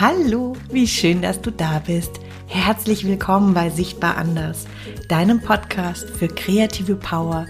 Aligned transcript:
Hallo, 0.00 0.52
wie 0.70 0.86
schön, 0.86 1.22
dass 1.22 1.40
du 1.40 1.50
da 1.50 1.82
bist. 1.84 2.20
Herzlich 2.46 3.04
willkommen 3.04 3.52
bei 3.52 3.68
Sichtbar 3.68 4.16
Anders, 4.16 4.68
deinem 5.08 5.40
Podcast 5.40 6.08
für 6.08 6.28
kreative 6.28 6.94
Power, 6.94 7.46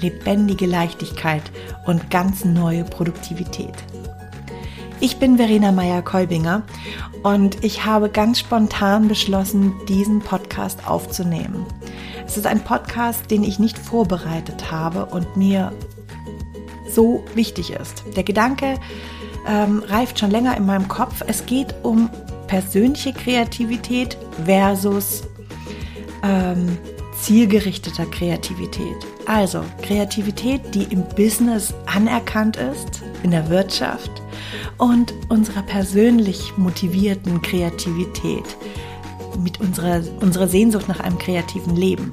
lebendige 0.00 0.64
Leichtigkeit 0.64 1.42
und 1.84 2.10
ganz 2.10 2.46
neue 2.46 2.84
Produktivität. 2.84 3.74
Ich 5.00 5.18
bin 5.18 5.36
Verena 5.36 5.72
Meyer-Kolbinger 5.72 6.62
und 7.22 7.62
ich 7.62 7.84
habe 7.84 8.08
ganz 8.08 8.38
spontan 8.38 9.06
beschlossen, 9.06 9.74
diesen 9.86 10.20
Podcast 10.20 10.88
aufzunehmen. 10.88 11.66
Es 12.26 12.38
ist 12.38 12.46
ein 12.46 12.64
Podcast, 12.64 13.30
den 13.30 13.44
ich 13.44 13.58
nicht 13.58 13.76
vorbereitet 13.76 14.70
habe 14.72 15.04
und 15.04 15.36
mir 15.36 15.70
so 16.88 17.22
wichtig 17.34 17.72
ist. 17.72 18.04
Der 18.16 18.24
Gedanke, 18.24 18.78
ähm, 19.48 19.82
reift 19.86 20.18
schon 20.18 20.30
länger 20.30 20.56
in 20.56 20.66
meinem 20.66 20.88
Kopf. 20.88 21.22
Es 21.26 21.46
geht 21.46 21.74
um 21.82 22.10
persönliche 22.46 23.12
Kreativität 23.12 24.16
versus 24.44 25.22
ähm, 26.22 26.76
zielgerichteter 27.20 28.06
Kreativität. 28.06 28.96
Also 29.26 29.62
Kreativität, 29.82 30.74
die 30.74 30.84
im 30.84 31.04
Business 31.16 31.74
anerkannt 31.86 32.56
ist, 32.56 33.02
in 33.22 33.30
der 33.30 33.48
Wirtschaft 33.48 34.10
und 34.78 35.14
unserer 35.28 35.62
persönlich 35.62 36.56
motivierten 36.56 37.42
Kreativität 37.42 38.44
mit 39.38 39.60
unserer, 39.60 40.02
unserer 40.20 40.48
Sehnsucht 40.48 40.88
nach 40.88 41.00
einem 41.00 41.18
kreativen 41.18 41.76
Leben. 41.76 42.12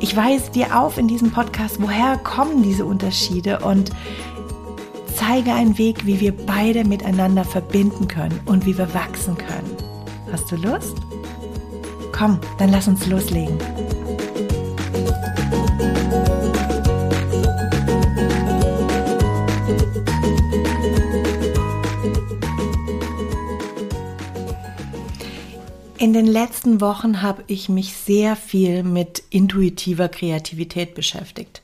Ich 0.00 0.16
weise 0.16 0.50
dir 0.50 0.78
auf 0.78 0.98
in 0.98 1.08
diesem 1.08 1.30
Podcast, 1.30 1.80
woher 1.80 2.16
kommen 2.18 2.62
diese 2.62 2.84
Unterschiede 2.84 3.60
und 3.60 3.90
zeige 5.14 5.52
einen 5.52 5.78
Weg, 5.78 6.06
wie 6.06 6.20
wir 6.20 6.32
beide 6.32 6.84
miteinander 6.84 7.44
verbinden 7.44 8.08
können 8.08 8.40
und 8.46 8.66
wie 8.66 8.76
wir 8.76 8.92
wachsen 8.94 9.36
können. 9.36 9.76
Hast 10.30 10.50
du 10.50 10.56
Lust? 10.56 10.96
Komm, 12.12 12.38
dann 12.58 12.70
lass 12.70 12.88
uns 12.88 13.06
loslegen. 13.06 13.58
In 25.98 26.12
den 26.12 26.26
letzten 26.26 26.80
Wochen 26.80 27.22
habe 27.22 27.44
ich 27.46 27.68
mich 27.68 27.92
sehr 27.94 28.34
viel 28.34 28.82
mit 28.82 29.22
intuitiver 29.30 30.08
Kreativität 30.08 30.94
beschäftigt. 30.94 31.62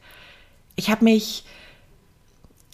Ich 0.76 0.90
habe 0.90 1.04
mich 1.04 1.44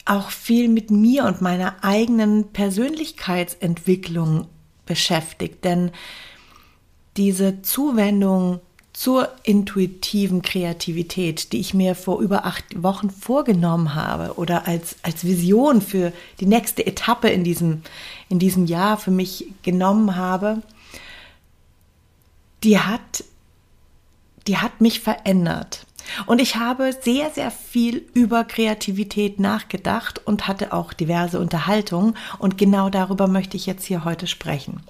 auch 0.05 0.31
viel 0.31 0.69
mit 0.69 0.91
mir 0.91 1.25
und 1.25 1.41
meiner 1.41 1.77
eigenen 1.83 2.49
Persönlichkeitsentwicklung 2.53 4.47
beschäftigt, 4.87 5.65
denn 5.65 5.91
diese 7.17 7.63
Zuwendung 7.63 8.61
zur 8.93 9.29
intuitiven 9.43 10.41
Kreativität, 10.41 11.53
die 11.53 11.59
ich 11.59 11.75
mir 11.75 11.97
vor 11.97 12.21
über 12.21 12.47
acht 12.47 12.65
Wochen 12.81 13.11
vorgenommen 13.11 13.95
habe 13.95 14.35
oder 14.39 14.69
als, 14.69 14.97
als 15.03 15.25
Vision 15.25 15.83
für 15.83 16.13
die 16.39 16.47
nächste 16.47 16.87
Etappe 16.87 17.29
in 17.29 17.43
diesem, 17.43 17.83
in 18.29 18.39
diesem 18.39 18.67
Jahr 18.67 18.97
für 18.97 19.11
mich 19.11 19.47
genommen 19.63 20.15
habe, 20.15 20.63
die 22.63 22.79
hat, 22.79 23.25
die 24.47 24.59
hat 24.59 24.81
mich 24.81 25.01
verändert. 25.01 25.84
Und 26.27 26.41
ich 26.41 26.57
habe 26.57 26.93
sehr, 26.93 27.31
sehr 27.31 27.51
viel 27.51 28.07
über 28.15 28.45
Kreativität 28.45 29.41
nachgedacht 29.41 30.21
und 30.25 30.47
hatte 30.47 30.73
auch 30.73 30.93
diverse 30.93 31.39
Unterhaltungen. 31.41 32.17
Und 32.39 32.59
genau 32.59 32.91
darüber 32.91 33.27
möchte 33.27 33.57
ich 33.57 33.67
jetzt 33.67 33.85
hier 33.85 34.05
heute 34.05 34.27
sprechen. 34.27 34.81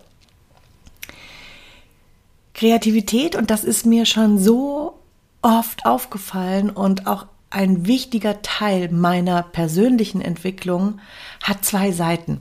Kreativität, 2.54 3.36
und 3.36 3.50
das 3.50 3.64
ist 3.64 3.84
mir 3.84 4.06
schon 4.06 4.38
so 4.38 4.98
oft 5.42 5.86
aufgefallen 5.86 6.70
und 6.70 7.06
auch 7.06 7.26
ein 7.50 7.86
wichtiger 7.86 8.42
Teil 8.42 8.90
meiner 8.90 9.42
persönlichen 9.42 10.20
Entwicklung, 10.20 11.00
hat 11.42 11.64
zwei 11.64 11.92
Seiten. 11.92 12.40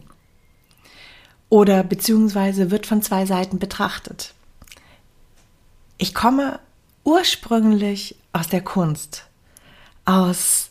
Oder 1.50 1.84
beziehungsweise 1.84 2.72
wird 2.72 2.88
von 2.88 3.02
zwei 3.02 3.26
Seiten 3.26 3.60
betrachtet. 3.60 4.34
Ich 5.98 6.16
komme 6.16 6.60
ursprünglich 7.04 8.16
aus 8.32 8.48
der 8.48 8.62
Kunst, 8.62 9.26
aus 10.06 10.70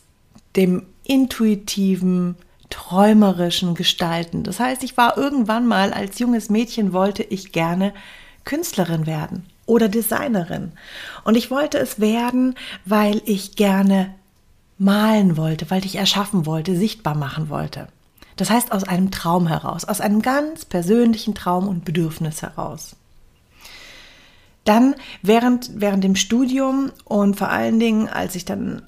dem 0.55 0.85
intuitiven, 1.03 2.35
träumerischen 2.69 3.75
Gestalten. 3.75 4.43
Das 4.43 4.59
heißt, 4.59 4.83
ich 4.83 4.97
war 4.97 5.17
irgendwann 5.17 5.67
mal 5.67 5.93
als 5.93 6.19
junges 6.19 6.49
Mädchen 6.49 6.93
wollte 6.93 7.23
ich 7.23 7.51
gerne 7.51 7.93
Künstlerin 8.45 9.05
werden 9.05 9.45
oder 9.65 9.89
Designerin. 9.89 10.71
Und 11.23 11.35
ich 11.35 11.51
wollte 11.51 11.77
es 11.77 11.99
werden, 11.99 12.55
weil 12.85 13.21
ich 13.25 13.55
gerne 13.55 14.13
malen 14.77 15.37
wollte, 15.37 15.69
weil 15.69 15.85
ich 15.85 15.95
erschaffen 15.95 16.45
wollte, 16.45 16.75
sichtbar 16.75 17.15
machen 17.15 17.49
wollte. 17.49 17.87
Das 18.35 18.49
heißt 18.49 18.71
aus 18.71 18.83
einem 18.83 19.11
Traum 19.11 19.47
heraus, 19.47 19.85
aus 19.85 20.01
einem 20.01 20.21
ganz 20.21 20.65
persönlichen 20.65 21.35
Traum 21.35 21.67
und 21.67 21.85
Bedürfnis 21.85 22.41
heraus. 22.41 22.95
Dann 24.63 24.95
während, 25.21 25.71
während 25.75 26.03
dem 26.03 26.15
Studium 26.15 26.91
und 27.05 27.35
vor 27.35 27.49
allen 27.49 27.79
Dingen, 27.79 28.07
als 28.07 28.35
ich 28.35 28.45
dann 28.45 28.83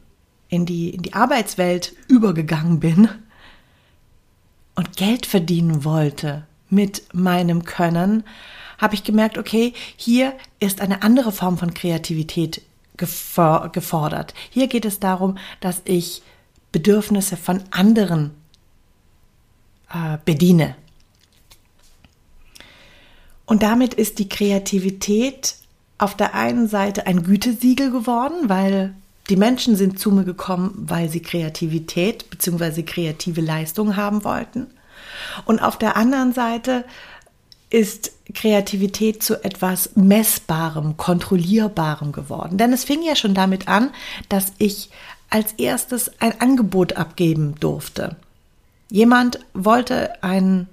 in 0.47 0.65
die, 0.65 0.89
in 0.91 1.01
die 1.01 1.13
Arbeitswelt 1.13 1.93
übergegangen 2.07 2.79
bin 2.79 3.09
und 4.75 4.95
Geld 4.95 5.25
verdienen 5.25 5.83
wollte 5.83 6.45
mit 6.69 7.13
meinem 7.13 7.63
Können, 7.63 8.23
habe 8.77 8.95
ich 8.95 9.03
gemerkt, 9.03 9.37
okay, 9.37 9.73
hier 9.95 10.33
ist 10.59 10.81
eine 10.81 11.01
andere 11.01 11.31
Form 11.31 11.57
von 11.57 11.73
Kreativität 11.73 12.61
gefordert. 12.97 14.33
Hier 14.49 14.67
geht 14.67 14.85
es 14.85 14.99
darum, 14.99 15.37
dass 15.59 15.81
ich 15.85 16.21
Bedürfnisse 16.71 17.37
von 17.37 17.63
anderen 17.71 18.31
äh, 19.93 20.17
bediene. 20.23 20.75
Und 23.45 23.63
damit 23.63 23.93
ist 23.93 24.19
die 24.19 24.27
Kreativität 24.27 25.55
auf 25.97 26.15
der 26.15 26.33
einen 26.33 26.67
Seite 26.67 27.07
ein 27.07 27.23
Gütesiegel 27.23 27.91
geworden, 27.91 28.49
weil 28.49 28.93
die 29.29 29.37
Menschen 29.37 29.75
sind 29.75 29.99
zu 29.99 30.11
mir 30.11 30.23
gekommen, 30.23 30.73
weil 30.75 31.09
sie 31.09 31.21
Kreativität 31.21 32.29
bzw. 32.29 32.83
kreative 32.83 33.41
Leistungen 33.41 33.95
haben 33.95 34.23
wollten. 34.23 34.67
Und 35.45 35.59
auf 35.61 35.77
der 35.77 35.95
anderen 35.95 36.33
Seite 36.33 36.85
ist 37.69 38.11
Kreativität 38.33 39.23
zu 39.23 39.43
etwas 39.43 39.95
Messbarem, 39.95 40.97
Kontrollierbarem 40.97 42.11
geworden. 42.11 42.57
Denn 42.57 42.73
es 42.73 42.83
fing 42.83 43.01
ja 43.01 43.15
schon 43.15 43.33
damit 43.33 43.67
an, 43.67 43.91
dass 44.29 44.53
ich 44.57 44.89
als 45.29 45.53
erstes 45.53 46.11
ein 46.19 46.39
Angebot 46.39 46.93
abgeben 46.93 47.55
durfte. 47.59 48.15
Jemand 48.89 49.39
wollte 49.53 50.23
ein 50.23 50.67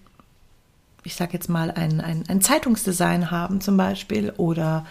ich 1.04 1.14
sage 1.14 1.32
jetzt 1.34 1.48
mal, 1.48 1.70
ein, 1.70 2.00
ein, 2.00 2.24
ein 2.28 2.40
Zeitungsdesign 2.40 3.30
haben 3.30 3.60
zum 3.60 3.76
Beispiel 3.76 4.32
oder 4.36 4.86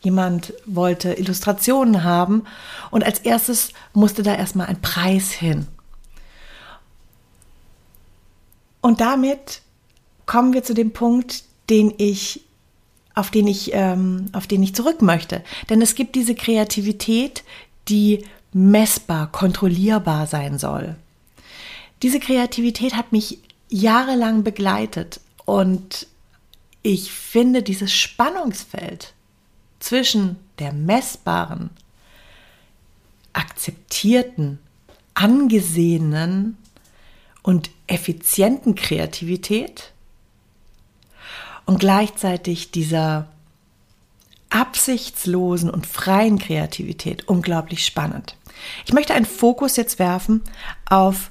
jemand 0.00 0.52
wollte 0.66 1.14
Illustrationen 1.14 2.04
haben 2.04 2.44
und 2.90 3.04
als 3.04 3.20
erstes 3.20 3.72
musste 3.92 4.22
da 4.22 4.34
erstmal 4.34 4.66
ein 4.66 4.80
Preis 4.80 5.30
hin. 5.30 5.66
Und 8.80 9.00
damit 9.00 9.62
kommen 10.26 10.52
wir 10.52 10.62
zu 10.62 10.74
dem 10.74 10.92
Punkt, 10.92 11.44
den 11.70 11.94
ich, 11.96 12.44
auf 13.14 13.30
den 13.30 13.46
ich, 13.46 13.70
ähm, 13.72 14.26
auf 14.32 14.46
den 14.46 14.62
ich 14.62 14.74
zurück 14.74 15.00
möchte. 15.00 15.42
Denn 15.70 15.80
es 15.80 15.94
gibt 15.94 16.14
diese 16.14 16.34
Kreativität, 16.34 17.44
die 17.88 18.24
messbar, 18.52 19.32
kontrollierbar 19.32 20.26
sein 20.26 20.58
soll. 20.58 20.96
Diese 22.02 22.20
Kreativität 22.20 22.94
hat 22.94 23.12
mich 23.12 23.38
jahrelang 23.70 24.44
begleitet 24.44 25.20
und 25.44 26.06
ich 26.82 27.12
finde 27.12 27.62
dieses 27.62 27.92
Spannungsfeld 27.92 29.14
zwischen 29.80 30.36
der 30.58 30.72
messbaren, 30.72 31.70
akzeptierten, 33.32 34.58
angesehenen 35.14 36.56
und 37.42 37.70
effizienten 37.86 38.74
Kreativität 38.74 39.92
und 41.66 41.80
gleichzeitig 41.80 42.70
dieser 42.70 43.28
absichtslosen 44.50 45.68
und 45.68 45.86
freien 45.86 46.38
Kreativität 46.38 47.28
unglaublich 47.28 47.84
spannend. 47.84 48.36
Ich 48.86 48.92
möchte 48.92 49.14
einen 49.14 49.24
Fokus 49.24 49.76
jetzt 49.76 49.98
werfen 49.98 50.42
auf 50.86 51.30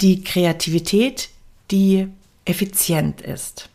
die 0.00 0.22
Kreativität, 0.22 1.28
die 1.70 2.08
effizient 2.46 3.20
ist. 3.20 3.68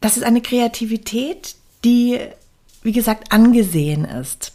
Das 0.00 0.16
ist 0.16 0.22
eine 0.22 0.40
Kreativität, 0.40 1.56
die, 1.84 2.18
wie 2.82 2.92
gesagt, 2.92 3.32
angesehen 3.32 4.04
ist. 4.04 4.52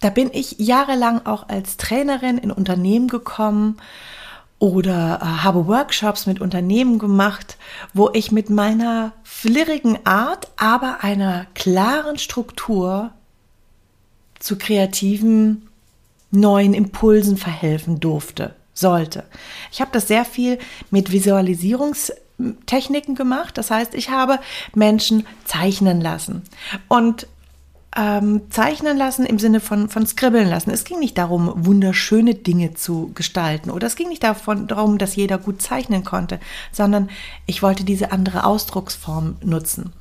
Da 0.00 0.10
bin 0.10 0.30
ich 0.32 0.58
jahrelang 0.58 1.24
auch 1.26 1.48
als 1.48 1.76
Trainerin 1.76 2.38
in 2.38 2.50
Unternehmen 2.50 3.06
gekommen 3.06 3.78
oder 4.58 5.20
äh, 5.22 5.24
habe 5.42 5.66
Workshops 5.66 6.26
mit 6.26 6.40
Unternehmen 6.40 6.98
gemacht, 6.98 7.56
wo 7.94 8.10
ich 8.12 8.32
mit 8.32 8.50
meiner 8.50 9.12
flirrigen 9.22 10.04
Art, 10.04 10.50
aber 10.56 10.98
einer 11.02 11.46
klaren 11.54 12.18
Struktur 12.18 13.12
zu 14.40 14.58
kreativen 14.58 15.68
neuen 16.32 16.74
Impulsen 16.74 17.36
verhelfen 17.36 18.00
durfte, 18.00 18.56
sollte. 18.74 19.22
Ich 19.70 19.80
habe 19.80 19.92
das 19.92 20.08
sehr 20.08 20.24
viel 20.24 20.58
mit 20.90 21.12
Visualisierungstechniken 21.12 23.14
gemacht. 23.14 23.56
Das 23.56 23.70
heißt, 23.70 23.94
ich 23.94 24.10
habe 24.10 24.40
Menschen 24.74 25.24
zeichnen 25.44 26.00
lassen. 26.00 26.42
Und 26.88 27.28
ähm, 27.94 28.50
zeichnen 28.50 28.96
lassen 28.96 29.26
im 29.26 29.38
Sinne 29.38 29.60
von, 29.60 29.88
von 29.88 30.06
skribbeln 30.06 30.48
lassen. 30.48 30.70
Es 30.70 30.84
ging 30.84 30.98
nicht 30.98 31.18
darum, 31.18 31.52
wunderschöne 31.54 32.34
Dinge 32.34 32.74
zu 32.74 33.12
gestalten 33.14 33.70
oder 33.70 33.86
es 33.86 33.96
ging 33.96 34.08
nicht 34.08 34.24
davon, 34.24 34.66
darum, 34.66 34.96
dass 34.96 35.14
jeder 35.14 35.36
gut 35.36 35.60
zeichnen 35.60 36.02
konnte, 36.02 36.40
sondern 36.72 37.10
ich 37.44 37.62
wollte 37.62 37.84
diese 37.84 38.10
andere 38.10 38.44
Ausdrucksform 38.44 39.36
nutzen. 39.44 39.92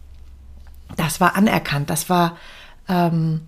Das 0.96 1.20
war 1.20 1.36
anerkannt, 1.36 1.90
das 1.90 2.10
war, 2.10 2.38
ähm, 2.88 3.42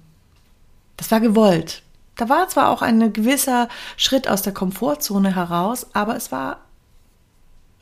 das 0.97 1.09
war 1.12 1.21
gewollt. 1.21 1.83
Da 2.15 2.30
war 2.30 2.48
zwar 2.50 2.69
auch 2.69 2.81
ein 2.81 3.13
gewisser 3.13 3.69
Schritt 3.98 4.27
aus 4.27 4.42
der 4.42 4.54
Komfortzone 4.54 5.36
heraus, 5.36 5.88
aber 5.94 6.15
es 6.15 6.31
war, 6.31 6.60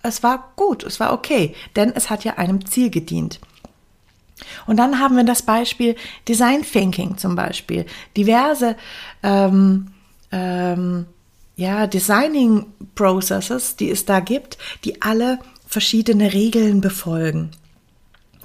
es 0.04 0.24
war 0.24 0.52
gut, 0.56 0.84
es 0.84 1.00
war 1.00 1.14
okay, 1.14 1.56
denn 1.76 1.92
es 1.94 2.10
hat 2.10 2.24
ja 2.24 2.36
einem 2.38 2.66
Ziel 2.66 2.90
gedient. 2.90 3.40
Und 4.66 4.78
dann 4.78 5.00
haben 5.00 5.16
wir 5.16 5.24
das 5.24 5.44
Beispiel 5.44 5.96
Design 6.28 6.64
Thinking 6.64 7.18
zum 7.18 7.36
Beispiel. 7.36 7.86
Diverse 8.16 8.76
ähm, 9.22 9.88
ähm, 10.32 11.06
ja, 11.56 11.86
Designing 11.88 12.66
Processes, 12.96 13.76
die 13.76 13.92
es 13.92 14.06
da 14.06 14.20
gibt, 14.20 14.58
die 14.84 15.02
alle 15.02 15.40
verschiedene 15.68 16.34
Regeln 16.34 16.82
befolgen, 16.82 17.52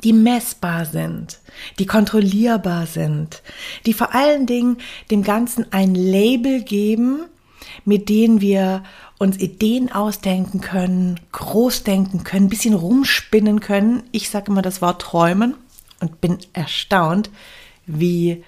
die 0.05 0.13
messbar 0.13 0.85
sind, 0.85 1.39
die 1.79 1.87
kontrollierbar 1.87 2.87
sind, 2.87 3.43
die 3.87 3.93
vor 3.93 4.15
allen 4.15 4.47
Dingen 4.47 4.79
dem 5.11 5.23
Ganzen 5.23 5.73
ein 5.73 5.95
Label 5.95 6.63
geben, 6.63 7.25
mit 7.85 8.09
denen 8.09 8.41
wir 8.41 8.83
uns 9.19 9.39
Ideen 9.39 9.91
ausdenken 9.91 10.61
können, 10.61 11.21
groß 11.33 11.85
denken 11.85 12.25
können, 12.25 12.47
ein 12.47 12.51
bisschen 12.51 12.75
rumspinnen 12.75 13.61
können. 13.61 14.03
Ich 14.13 14.29
sage 14.29 14.51
immer 14.51 14.63
das 14.63 14.83
Wort 14.83 15.01
träumen 15.01 15.55
und 16.01 16.21
bin 16.21 16.39
erstaunt, 16.53 17.31
wie 17.87 18.45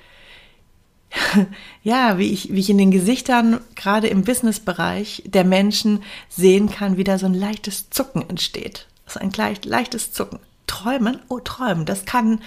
ja, 1.83 2.19
wie 2.19 2.31
ich, 2.31 2.53
wie 2.53 2.61
ich 2.61 2.71
in 2.71 2.79
den 2.79 2.91
Gesichtern, 2.91 3.61
gerade 3.75 4.09
im 4.09 4.25
Businessbereich 4.25 5.23
der 5.27 5.45
Menschen 5.45 6.03
sehen 6.29 6.69
kann, 6.69 6.99
wie 6.99 7.05
da 7.05 7.19
so 7.19 7.27
ein 7.27 7.35
leichtes 7.35 7.89
Zucken 7.91 8.29
entsteht. 8.29 8.87
So 9.07 9.19
ein 9.21 9.33
leicht, 9.33 9.65
leichtes 9.65 10.13
Zucken. 10.13 10.39
Träumen? 10.69 11.21
Oh, 11.29 11.41
träumen. 11.41 11.85
Das 11.85 12.05
kann, 12.05 12.41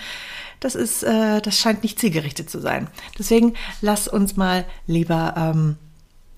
das 0.61 0.75
ist, 0.75 1.03
äh, 1.03 1.41
das 1.41 1.57
scheint 1.57 1.83
nicht 1.83 1.99
zielgerichtet 1.99 2.49
zu 2.49 2.61
sein. 2.61 2.87
Deswegen 3.19 3.55
lass 3.81 4.07
uns 4.07 4.37
mal 4.37 4.65
lieber, 4.87 5.33
ähm, 5.35 5.77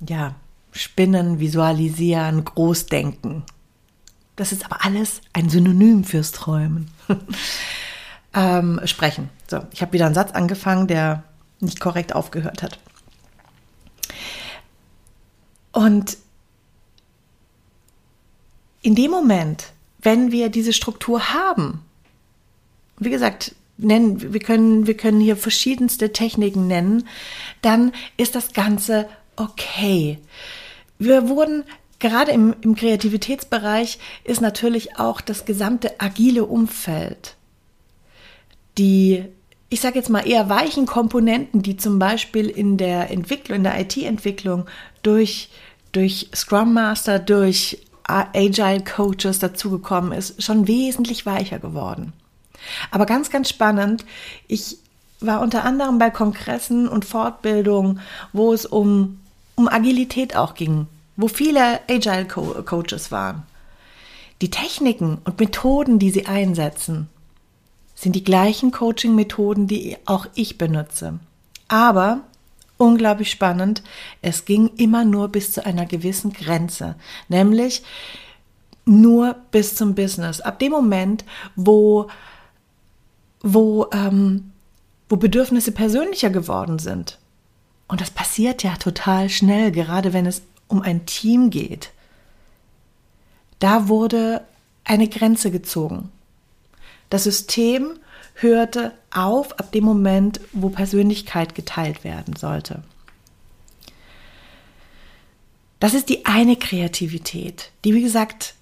ja, 0.07 0.33
spinnen, 0.71 1.39
visualisieren, 1.39 2.44
großdenken. 2.44 3.44
Das 4.35 4.51
ist 4.51 4.65
aber 4.65 4.83
alles 4.83 5.21
ein 5.33 5.50
Synonym 5.50 6.03
fürs 6.03 6.31
Träumen. 6.31 6.89
ähm, 8.33 8.81
sprechen. 8.86 9.29
So, 9.47 9.62
ich 9.71 9.81
habe 9.81 9.94
wieder 9.94 10.07
einen 10.07 10.15
Satz 10.15 10.31
angefangen, 10.31 10.88
der 10.88 11.24
nicht 11.59 11.79
korrekt 11.79 12.15
aufgehört 12.15 12.63
hat. 12.63 12.79
Und 15.71 16.18
in 18.81 18.95
dem 18.95 19.12
Moment, 19.12 19.71
wenn 20.03 20.31
wir 20.31 20.50
diese 20.50 20.73
Struktur 20.73 21.33
haben, 21.33 21.81
wie 23.00 23.09
gesagt, 23.09 23.55
nennen, 23.77 24.33
wir 24.33 24.39
können, 24.39 24.85
wir 24.85 24.95
können 24.95 25.19
hier 25.19 25.35
verschiedenste 25.35 26.13
Techniken 26.13 26.67
nennen, 26.67 27.07
dann 27.61 27.91
ist 28.17 28.35
das 28.35 28.53
Ganze 28.53 29.07
okay. 29.35 30.19
Wir 31.00 31.27
wurden 31.27 31.63
gerade 32.00 32.31
im, 32.31 32.55
im 32.61 32.75
Kreativitätsbereich 32.75 33.97
ist 34.23 34.41
natürlich 34.41 35.00
auch 35.00 35.21
das 35.21 35.45
gesamte 35.45 36.00
agile 36.00 36.45
Umfeld 36.45 37.35
die, 38.77 39.23
ich 39.69 39.81
sage 39.81 39.97
jetzt 39.97 40.09
mal 40.09 40.27
eher 40.27 40.50
weichen 40.50 40.85
Komponenten, 40.85 41.61
die 41.61 41.77
zum 41.77 42.00
Beispiel 42.00 42.50
in 42.50 42.77
der 42.77 43.11
Entwicklung, 43.11 43.57
in 43.57 43.63
der 43.63 43.79
IT-Entwicklung 43.79 44.65
durch, 45.01 45.50
durch 45.91 46.29
Scrum 46.33 46.73
Master, 46.73 47.19
durch 47.19 47.79
Agile 48.05 48.83
Coaches 48.83 49.39
dazugekommen 49.39 50.11
ist, 50.11 50.44
schon 50.44 50.67
wesentlich 50.67 51.25
weicher 51.25 51.59
geworden. 51.59 52.13
Aber 52.91 53.05
ganz, 53.05 53.29
ganz 53.29 53.50
spannend, 53.50 54.05
ich 54.47 54.77
war 55.19 55.41
unter 55.41 55.63
anderem 55.63 56.00
bei 56.00 56.09
Kongressen 56.09 56.88
und 56.88 57.05
Fortbildungen, 57.05 58.01
wo 58.33 58.53
es 58.53 58.65
um, 58.65 59.19
um 59.55 59.67
Agilität 59.67 60.35
auch 60.35 60.53
ging, 60.53 60.88
wo 61.15 61.27
viele 61.27 61.79
Agile 61.89 62.27
Co 62.27 62.61
Coaches 62.63 63.11
waren. 63.11 63.44
Die 64.41 64.50
Techniken 64.50 65.19
und 65.23 65.39
Methoden, 65.39 66.00
die 66.00 66.11
sie 66.11 66.25
einsetzen, 66.25 67.07
sind 67.95 68.15
die 68.15 68.23
gleichen 68.23 68.71
Coaching-Methoden, 68.71 69.67
die 69.67 69.97
auch 70.05 70.25
ich 70.35 70.57
benutze. 70.57 71.19
Aber 71.69 72.21
unglaublich 72.83 73.31
spannend, 73.31 73.81
es 74.21 74.45
ging 74.45 74.69
immer 74.75 75.06
nur 75.06 75.30
bis 75.30 75.53
zu 75.53 75.65
einer 75.65 75.85
gewissen 75.85 76.33
Grenze, 76.33 76.95
nämlich 77.30 77.83
nur 78.85 79.35
bis 79.51 79.75
zum 79.75 79.95
Business. 79.95 80.41
Ab 80.41 80.59
dem 80.59 80.71
Moment, 80.71 81.24
wo, 81.56 82.07
wo, 83.41 83.88
ähm, 83.94 84.51
wo 85.07 85.15
Bedürfnisse 85.15 85.71
persönlicher 85.71 86.30
geworden 86.30 86.77
sind. 86.77 87.19
Und 87.88 88.01
das 88.01 88.12
passiert 88.12 88.63
ja 88.63 88.75
total 88.75 89.29
schnell, 89.29 89.71
gerade 89.71 90.12
wenn 90.12 90.25
es 90.25 90.41
um 90.68 90.81
ein 90.81 91.06
Team 91.06 91.50
geht. 91.50 91.91
Da 93.59 93.88
wurde 93.88 94.44
eine 94.83 95.07
Grenze 95.07 95.51
gezogen. 95.51 96.09
Das 97.09 97.23
System 97.23 98.00
hörte 98.36 98.93
auf 99.12 99.60
ab 99.60 99.72
dem 99.72 99.83
Moment, 99.83 100.41
wo 100.51 100.69
Persönlichkeit 100.69 101.55
geteilt 101.55 102.03
werden 102.03 102.36
sollte. 102.36 102.83
Das 105.79 105.93
ist 105.93 106.10
die 106.10 106.25
eine 106.25 106.55
Kreativität, 106.55 107.72
die 107.83 107.93
wie 107.93 108.01
gesagt 108.01 108.55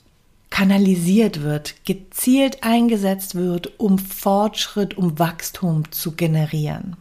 kanalisiert 0.50 1.42
wird, 1.42 1.86
gezielt 1.86 2.64
eingesetzt 2.64 3.36
wird, 3.36 3.80
um 3.80 3.98
Fortschritt, 3.98 4.98
um 4.98 5.18
Wachstum 5.18 5.90
zu 5.92 6.12
generieren. 6.12 6.98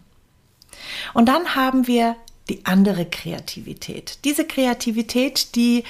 Und 1.14 1.28
dann 1.28 1.54
haben 1.56 1.87
wir 1.87 2.16
die 2.49 2.64
andere 2.66 3.06
Kreativität. 3.06 4.18
Diese 4.25 4.44
Kreativität, 4.44 5.54
die 5.54 5.85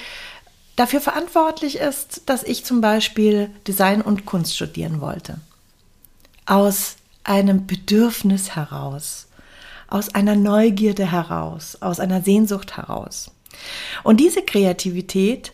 dafür 0.81 0.99
verantwortlich 0.99 1.77
ist, 1.77 2.23
dass 2.25 2.41
ich 2.41 2.65
zum 2.65 2.81
Beispiel 2.81 3.51
Design 3.67 4.01
und 4.01 4.25
Kunst 4.25 4.55
studieren 4.55 4.99
wollte 4.99 5.39
aus 6.47 6.95
einem 7.23 7.67
Bedürfnis 7.67 8.55
heraus, 8.55 9.27
aus 9.87 10.15
einer 10.15 10.35
Neugierde 10.35 11.11
heraus, 11.11 11.77
aus 11.81 11.99
einer 11.99 12.23
Sehnsucht 12.23 12.77
heraus. 12.77 13.31
Und 14.03 14.19
diese 14.19 14.41
Kreativität, 14.41 15.53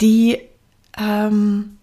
die 0.00 0.40
ähm, 0.96 1.76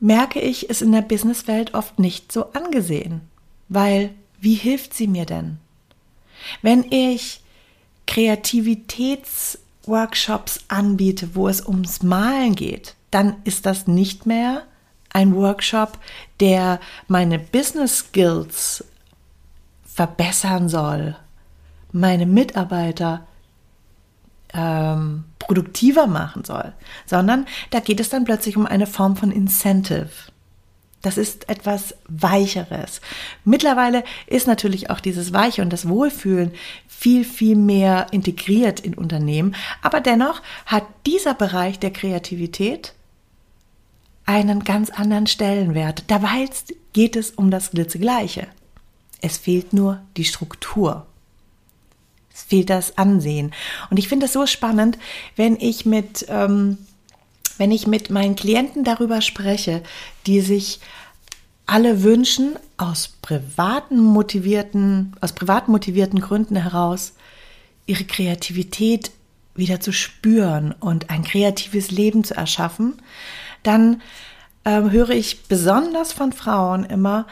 merke 0.00 0.40
ich, 0.40 0.70
ist 0.70 0.80
in 0.80 0.92
der 0.92 1.02
Businesswelt 1.02 1.74
oft 1.74 1.98
nicht 1.98 2.32
so 2.32 2.52
angesehen, 2.52 3.20
weil 3.68 4.14
wie 4.40 4.54
hilft 4.54 4.94
sie 4.94 5.08
mir 5.08 5.26
denn? 5.26 5.58
Wenn 6.62 6.90
ich 6.90 7.42
Kreativitätsworkshops 9.84 10.60
anbiete, 10.68 11.34
wo 11.34 11.48
es 11.48 11.66
ums 11.66 12.02
Malen 12.02 12.54
geht, 12.54 12.94
dann 13.10 13.36
ist 13.44 13.66
das 13.66 13.86
nicht 13.86 14.26
mehr 14.26 14.62
ein 15.12 15.34
Workshop, 15.34 15.98
der 16.40 16.80
meine 17.06 17.38
Business 17.38 17.98
Skills 17.98 18.84
verbessern 19.84 20.68
soll, 20.68 21.16
meine 21.92 22.26
Mitarbeiter 22.26 23.26
ähm, 24.52 25.24
produktiver 25.38 26.06
machen 26.06 26.44
soll, 26.44 26.72
sondern 27.06 27.46
da 27.70 27.80
geht 27.80 28.00
es 28.00 28.08
dann 28.08 28.24
plötzlich 28.24 28.56
um 28.56 28.66
eine 28.66 28.86
Form 28.86 29.16
von 29.16 29.30
Incentive. 29.30 30.10
Das 31.04 31.18
ist 31.18 31.50
etwas 31.50 31.94
Weicheres. 32.08 33.02
Mittlerweile 33.44 34.04
ist 34.26 34.46
natürlich 34.46 34.88
auch 34.88 35.00
dieses 35.00 35.34
Weiche 35.34 35.60
und 35.60 35.70
das 35.70 35.86
Wohlfühlen 35.86 36.52
viel, 36.88 37.24
viel 37.24 37.56
mehr 37.56 38.06
integriert 38.10 38.80
in 38.80 38.94
Unternehmen. 38.94 39.54
Aber 39.82 40.00
dennoch 40.00 40.40
hat 40.64 40.84
dieser 41.04 41.34
Bereich 41.34 41.78
der 41.78 41.92
Kreativität 41.92 42.94
einen 44.24 44.64
ganz 44.64 44.88
anderen 44.88 45.26
Stellenwert. 45.26 46.04
Dabei 46.06 46.48
geht 46.94 47.16
es 47.16 47.32
um 47.32 47.50
das 47.50 47.72
Glitzegleiche. 47.72 48.46
Es 49.20 49.36
fehlt 49.36 49.74
nur 49.74 50.00
die 50.16 50.24
Struktur. 50.24 51.06
Es 52.32 52.44
fehlt 52.44 52.70
das 52.70 52.96
Ansehen. 52.96 53.52
Und 53.90 53.98
ich 53.98 54.08
finde 54.08 54.24
es 54.24 54.32
so 54.32 54.46
spannend, 54.46 54.98
wenn 55.36 55.56
ich 55.56 55.84
mit, 55.84 56.24
ähm, 56.30 56.78
wenn 57.58 57.70
ich 57.70 57.86
mit 57.86 58.10
meinen 58.10 58.36
Klienten 58.36 58.84
darüber 58.84 59.20
spreche, 59.20 59.82
die 60.26 60.40
sich 60.40 60.80
alle 61.66 62.02
wünschen, 62.02 62.56
aus 62.76 63.08
privaten 63.22 63.98
motivierten, 63.98 65.14
aus 65.20 65.32
privat 65.32 65.68
motivierten 65.68 66.20
Gründen 66.20 66.56
heraus, 66.56 67.14
ihre 67.86 68.04
Kreativität 68.04 69.10
wieder 69.54 69.80
zu 69.80 69.92
spüren 69.92 70.72
und 70.72 71.10
ein 71.10 71.22
kreatives 71.24 71.90
Leben 71.90 72.24
zu 72.24 72.34
erschaffen, 72.34 73.00
dann 73.62 74.02
äh, 74.64 74.82
höre 74.82 75.10
ich 75.10 75.44
besonders 75.44 76.12
von 76.12 76.32
Frauen 76.32 76.84
immer, 76.84 77.26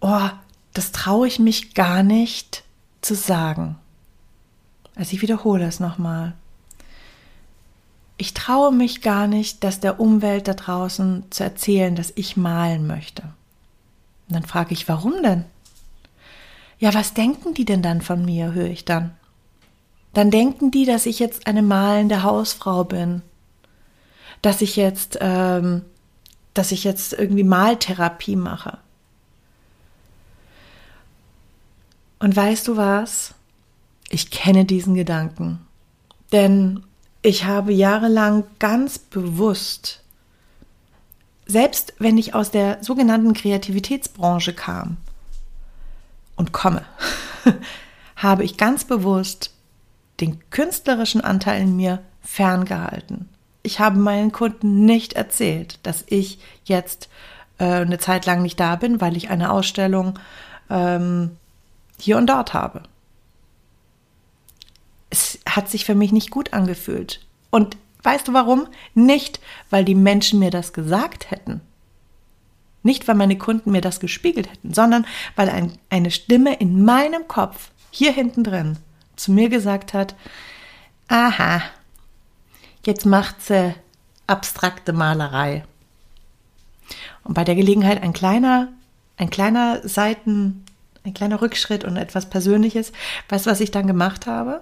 oh, 0.00 0.28
das 0.74 0.92
traue 0.92 1.26
ich 1.26 1.38
mich 1.38 1.74
gar 1.74 2.02
nicht 2.02 2.62
zu 3.00 3.14
sagen. 3.14 3.76
Also 4.94 5.14
ich 5.14 5.22
wiederhole 5.22 5.64
es 5.64 5.80
nochmal. 5.80 6.34
Ich 8.18 8.34
traue 8.34 8.72
mich 8.72 9.02
gar 9.02 9.26
nicht, 9.26 9.62
das 9.62 9.80
der 9.80 10.00
Umwelt 10.00 10.48
da 10.48 10.54
draußen 10.54 11.24
zu 11.30 11.44
erzählen, 11.44 11.94
dass 11.94 12.12
ich 12.16 12.36
malen 12.36 12.86
möchte. 12.86 13.22
Und 14.28 14.34
dann 14.34 14.44
frage 14.44 14.72
ich, 14.72 14.88
warum 14.88 15.22
denn? 15.22 15.44
Ja, 16.78 16.94
was 16.94 17.14
denken 17.14 17.54
die 17.54 17.64
denn 17.64 17.82
dann 17.82 18.00
von 18.00 18.24
mir, 18.24 18.52
höre 18.52 18.68
ich 18.70 18.84
dann. 18.84 19.14
Dann 20.14 20.30
denken 20.30 20.70
die, 20.70 20.86
dass 20.86 21.06
ich 21.06 21.18
jetzt 21.18 21.46
eine 21.46 21.62
malende 21.62 22.22
Hausfrau 22.22 22.84
bin. 22.84 23.22
Dass 24.40 24.62
ich 24.62 24.76
jetzt, 24.76 25.18
ähm, 25.20 25.82
dass 26.54 26.72
ich 26.72 26.84
jetzt 26.84 27.12
irgendwie 27.12 27.44
Maltherapie 27.44 28.36
mache. 28.36 28.78
Und 32.18 32.34
weißt 32.34 32.66
du 32.68 32.76
was? 32.76 33.34
Ich 34.08 34.30
kenne 34.30 34.64
diesen 34.64 34.94
Gedanken. 34.94 35.66
Denn 36.32 36.82
ich 37.26 37.44
habe 37.44 37.72
jahrelang 37.72 38.44
ganz 38.60 39.00
bewusst, 39.00 40.00
selbst 41.44 41.94
wenn 41.98 42.18
ich 42.18 42.36
aus 42.36 42.52
der 42.52 42.78
sogenannten 42.84 43.34
Kreativitätsbranche 43.34 44.52
kam 44.52 44.96
und 46.36 46.52
komme, 46.52 46.82
habe 48.16 48.44
ich 48.44 48.56
ganz 48.56 48.84
bewusst 48.84 49.50
den 50.20 50.38
künstlerischen 50.50 51.20
Anteil 51.20 51.62
in 51.62 51.74
mir 51.74 51.98
ferngehalten. 52.22 53.28
Ich 53.64 53.80
habe 53.80 53.98
meinen 53.98 54.30
Kunden 54.30 54.84
nicht 54.84 55.14
erzählt, 55.14 55.80
dass 55.82 56.04
ich 56.06 56.38
jetzt 56.64 57.08
äh, 57.58 57.64
eine 57.64 57.98
Zeit 57.98 58.24
lang 58.26 58.42
nicht 58.42 58.60
da 58.60 58.76
bin, 58.76 59.00
weil 59.00 59.16
ich 59.16 59.30
eine 59.30 59.50
Ausstellung 59.50 60.16
ähm, 60.70 61.36
hier 61.98 62.18
und 62.18 62.28
dort 62.28 62.54
habe. 62.54 62.82
Es 65.16 65.38
hat 65.48 65.70
sich 65.70 65.86
für 65.86 65.94
mich 65.94 66.12
nicht 66.12 66.30
gut 66.30 66.52
angefühlt. 66.52 67.20
Und 67.48 67.78
weißt 68.02 68.28
du 68.28 68.34
warum? 68.34 68.68
Nicht, 68.94 69.40
weil 69.70 69.84
die 69.84 69.94
Menschen 69.94 70.38
mir 70.38 70.50
das 70.50 70.74
gesagt 70.74 71.30
hätten. 71.30 71.62
Nicht, 72.82 73.08
weil 73.08 73.14
meine 73.14 73.38
Kunden 73.38 73.72
mir 73.72 73.80
das 73.80 73.98
gespiegelt 73.98 74.50
hätten, 74.50 74.74
sondern 74.74 75.06
weil 75.34 75.48
ein, 75.48 75.72
eine 75.88 76.10
Stimme 76.10 76.54
in 76.56 76.84
meinem 76.84 77.26
Kopf 77.28 77.70
hier 77.90 78.12
hinten 78.12 78.44
drin 78.44 78.76
zu 79.16 79.32
mir 79.32 79.48
gesagt 79.48 79.94
hat, 79.94 80.14
aha, 81.08 81.62
jetzt 82.84 83.06
macht 83.06 83.40
sie 83.40 83.74
abstrakte 84.26 84.92
Malerei. 84.92 85.64
Und 87.24 87.32
bei 87.32 87.42
der 87.42 87.54
Gelegenheit 87.54 88.02
ein 88.02 88.12
kleiner, 88.12 88.68
ein 89.16 89.30
kleiner 89.30 89.80
Seiten, 89.88 90.66
ein 91.04 91.14
kleiner 91.14 91.40
Rückschritt 91.40 91.84
und 91.84 91.96
etwas 91.96 92.28
Persönliches. 92.28 92.92
Weißt 93.30 93.46
du, 93.46 93.50
was 93.50 93.60
ich 93.60 93.70
dann 93.70 93.86
gemacht 93.86 94.26
habe? 94.26 94.60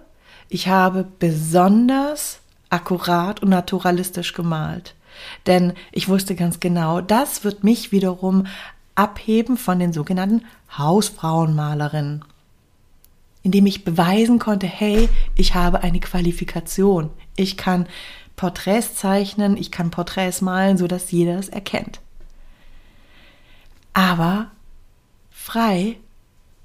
Ich 0.48 0.68
habe 0.68 1.06
besonders 1.18 2.40
akkurat 2.70 3.42
und 3.42 3.48
naturalistisch 3.48 4.32
gemalt. 4.32 4.94
Denn 5.46 5.74
ich 5.92 6.08
wusste 6.08 6.34
ganz 6.34 6.60
genau, 6.60 7.00
das 7.00 7.44
wird 7.44 7.64
mich 7.64 7.92
wiederum 7.92 8.46
abheben 8.94 9.56
von 9.56 9.78
den 9.78 9.92
sogenannten 9.92 10.44
Hausfrauenmalerinnen. 10.76 12.24
Indem 13.42 13.66
ich 13.66 13.84
beweisen 13.84 14.38
konnte, 14.38 14.66
hey, 14.66 15.08
ich 15.34 15.54
habe 15.54 15.82
eine 15.82 16.00
Qualifikation. 16.00 17.10
Ich 17.36 17.56
kann 17.56 17.86
Porträts 18.36 18.94
zeichnen, 18.94 19.56
ich 19.56 19.70
kann 19.70 19.90
Porträts 19.90 20.40
malen, 20.40 20.78
sodass 20.78 21.10
jeder 21.10 21.38
es 21.38 21.48
erkennt. 21.48 22.00
Aber 23.92 24.50
frei 25.30 25.96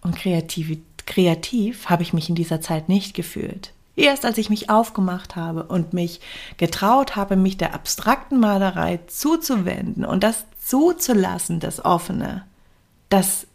und 0.02 0.16
kreativ, 0.16 0.78
kreativ 1.10 1.90
habe 1.90 2.04
ich 2.04 2.14
mich 2.14 2.30
in 2.30 2.36
dieser 2.36 2.62
Zeit 2.62 2.88
nicht 2.88 3.14
gefühlt. 3.14 3.74
Erst 3.98 4.24
als 4.24 4.38
ich 4.38 4.50
mich 4.50 4.70
aufgemacht 4.70 5.36
habe 5.36 5.64
und 5.64 5.92
mich 5.92 6.22
getraut 6.56 7.18
habe, 7.18 7.36
mich 7.36 7.58
der 7.58 7.74
abstrakten 7.74 8.40
Malerei 8.40 9.02
zuzuwenden 9.08 10.06
und 10.06 10.24
das 10.24 10.46
zuzulassen, 10.64 11.60
das 11.60 11.84
Offene, 11.84 12.46
dass 13.10 13.46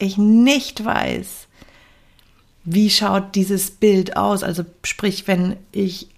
ich 0.00 0.18
nicht 0.18 0.84
weiß, 0.84 1.46
wie 2.64 2.90
schaut 2.90 3.36
dieses 3.36 3.70
Bild 3.70 4.16
aus. 4.16 4.42
Also 4.42 4.64
sprich, 4.82 5.28
wenn 5.28 5.56
ich 5.70 6.08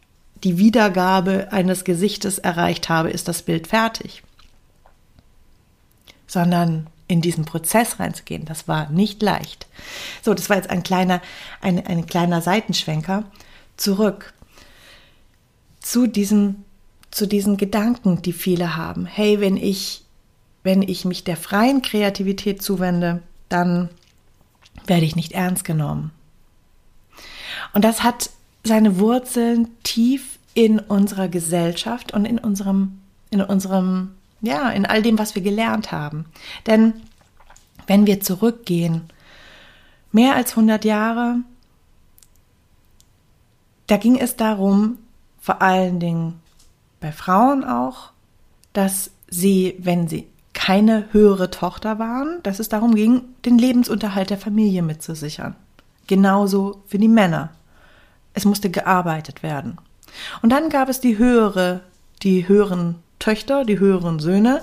die 0.44 0.56
Wiedergabe 0.56 1.48
eines 1.52 1.84
Gesichtes 1.84 2.38
erreicht 2.38 2.88
habe, 2.88 3.10
ist 3.10 3.28
das 3.28 3.42
Bild 3.42 3.66
fertig. 3.66 4.22
Sondern 6.26 6.86
in 7.06 7.20
diesen 7.20 7.44
Prozess 7.44 8.00
reinzugehen. 8.00 8.44
Das 8.44 8.66
war 8.68 8.90
nicht 8.90 9.22
leicht. 9.22 9.66
So, 10.22 10.34
das 10.34 10.48
war 10.48 10.56
jetzt 10.56 10.70
ein 10.70 10.82
kleiner, 10.82 11.20
ein, 11.60 11.84
ein 11.86 12.06
kleiner 12.06 12.40
Seitenschwenker 12.40 13.24
zurück 13.76 14.32
zu 15.80 16.06
diesen, 16.06 16.64
zu 17.10 17.26
diesen 17.26 17.56
Gedanken, 17.56 18.22
die 18.22 18.32
viele 18.32 18.76
haben. 18.76 19.06
Hey, 19.06 19.40
wenn 19.40 19.56
ich, 19.56 20.04
wenn 20.62 20.82
ich 20.82 21.04
mich 21.04 21.24
der 21.24 21.36
freien 21.36 21.82
Kreativität 21.82 22.62
zuwende, 22.62 23.22
dann 23.48 23.90
werde 24.86 25.04
ich 25.04 25.16
nicht 25.16 25.32
ernst 25.32 25.64
genommen. 25.64 26.10
Und 27.72 27.84
das 27.84 28.02
hat 28.02 28.30
seine 28.62 28.98
Wurzeln 28.98 29.68
tief 29.82 30.38
in 30.54 30.78
unserer 30.78 31.28
Gesellschaft 31.28 32.14
und 32.14 32.24
in 32.24 32.38
unserem, 32.38 33.00
in 33.30 33.42
unserem 33.42 34.12
ja, 34.44 34.70
in 34.70 34.86
all 34.86 35.02
dem, 35.02 35.18
was 35.18 35.34
wir 35.34 35.42
gelernt 35.42 35.92
haben. 35.92 36.26
Denn 36.66 36.94
wenn 37.86 38.06
wir 38.06 38.20
zurückgehen, 38.20 39.02
mehr 40.12 40.34
als 40.36 40.50
100 40.52 40.84
Jahre, 40.84 41.38
da 43.86 43.96
ging 43.96 44.18
es 44.18 44.36
darum, 44.36 44.98
vor 45.40 45.60
allen 45.60 46.00
Dingen 46.00 46.40
bei 47.00 47.12
Frauen 47.12 47.64
auch, 47.64 48.10
dass 48.72 49.10
sie, 49.28 49.76
wenn 49.78 50.08
sie 50.08 50.26
keine 50.54 51.12
höhere 51.12 51.50
Tochter 51.50 51.98
waren, 51.98 52.42
dass 52.42 52.60
es 52.60 52.68
darum 52.70 52.94
ging, 52.94 53.22
den 53.44 53.58
Lebensunterhalt 53.58 54.30
der 54.30 54.38
Familie 54.38 54.82
mitzusichern. 54.82 55.56
Genauso 56.06 56.82
für 56.86 56.98
die 56.98 57.08
Männer. 57.08 57.50
Es 58.32 58.44
musste 58.44 58.70
gearbeitet 58.70 59.42
werden. 59.42 59.78
Und 60.42 60.50
dann 60.50 60.70
gab 60.70 60.88
es 60.88 61.00
die 61.00 61.18
höhere, 61.18 61.82
die 62.22 62.48
höheren 62.48 63.03
Töchter, 63.24 63.64
die 63.64 63.78
höheren 63.78 64.18
Söhne. 64.18 64.60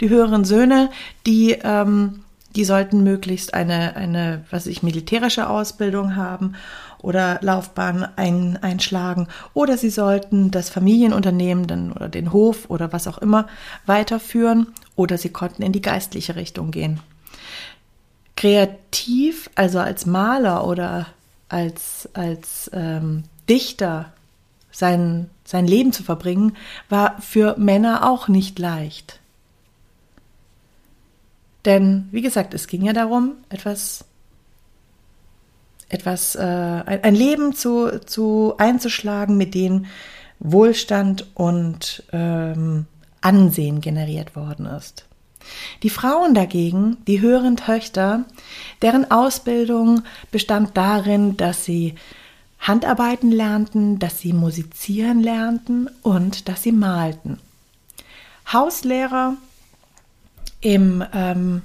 Die 0.00 0.08
höheren 0.08 0.44
Söhne, 0.44 0.90
die, 1.26 1.52
ähm, 1.62 2.24
die 2.56 2.64
sollten 2.64 3.04
möglichst 3.04 3.54
eine, 3.54 3.94
eine, 3.94 4.44
was 4.50 4.66
ich, 4.66 4.82
militärische 4.82 5.48
Ausbildung 5.48 6.16
haben 6.16 6.54
oder 6.98 7.38
Laufbahn 7.40 8.08
ein, 8.16 8.58
einschlagen 8.60 9.28
oder 9.54 9.78
sie 9.78 9.90
sollten 9.90 10.50
das 10.50 10.70
Familienunternehmen 10.70 11.68
dann 11.68 11.92
oder 11.92 12.08
den 12.08 12.32
Hof 12.32 12.68
oder 12.68 12.92
was 12.92 13.06
auch 13.06 13.18
immer 13.18 13.46
weiterführen 13.86 14.66
oder 14.96 15.16
sie 15.16 15.30
konnten 15.30 15.62
in 15.62 15.72
die 15.72 15.82
geistliche 15.82 16.34
Richtung 16.34 16.72
gehen. 16.72 16.98
Kreativ, 18.36 19.50
also 19.54 19.78
als 19.78 20.04
Maler 20.04 20.66
oder 20.66 21.06
als, 21.48 22.08
als 22.14 22.70
ähm, 22.74 23.22
Dichter 23.48 24.12
sein, 24.72 25.30
sein 25.50 25.66
Leben 25.66 25.92
zu 25.92 26.04
verbringen, 26.04 26.56
war 26.88 27.20
für 27.20 27.56
Männer 27.58 28.08
auch 28.08 28.28
nicht 28.28 28.60
leicht. 28.60 29.18
Denn, 31.64 32.08
wie 32.12 32.22
gesagt, 32.22 32.54
es 32.54 32.68
ging 32.68 32.84
ja 32.84 32.92
darum, 32.92 33.32
etwas, 33.48 34.04
etwas, 35.88 36.36
äh, 36.36 36.40
ein, 36.40 37.16
Leben 37.16 37.52
zu, 37.52 38.00
zu 38.06 38.54
einzuschlagen, 38.58 39.36
mit 39.36 39.56
dem 39.56 39.86
Wohlstand 40.38 41.26
und 41.34 42.04
ähm, 42.12 42.86
Ansehen 43.20 43.80
generiert 43.80 44.36
worden 44.36 44.66
ist. 44.66 45.06
Die 45.82 45.90
Frauen 45.90 46.32
dagegen, 46.32 46.98
die 47.08 47.20
höheren 47.20 47.56
Töchter, 47.56 48.24
deren 48.82 49.10
Ausbildung 49.10 50.04
bestand 50.30 50.76
darin, 50.76 51.36
dass 51.36 51.64
sie 51.64 51.96
Handarbeiten 52.60 53.32
lernten, 53.32 53.98
dass 53.98 54.18
sie 54.18 54.32
musizieren 54.32 55.22
lernten 55.22 55.88
und 56.02 56.48
dass 56.48 56.62
sie 56.62 56.72
malten. 56.72 57.38
Hauslehrer 58.52 59.36
im, 60.60 61.02
ähm, 61.12 61.62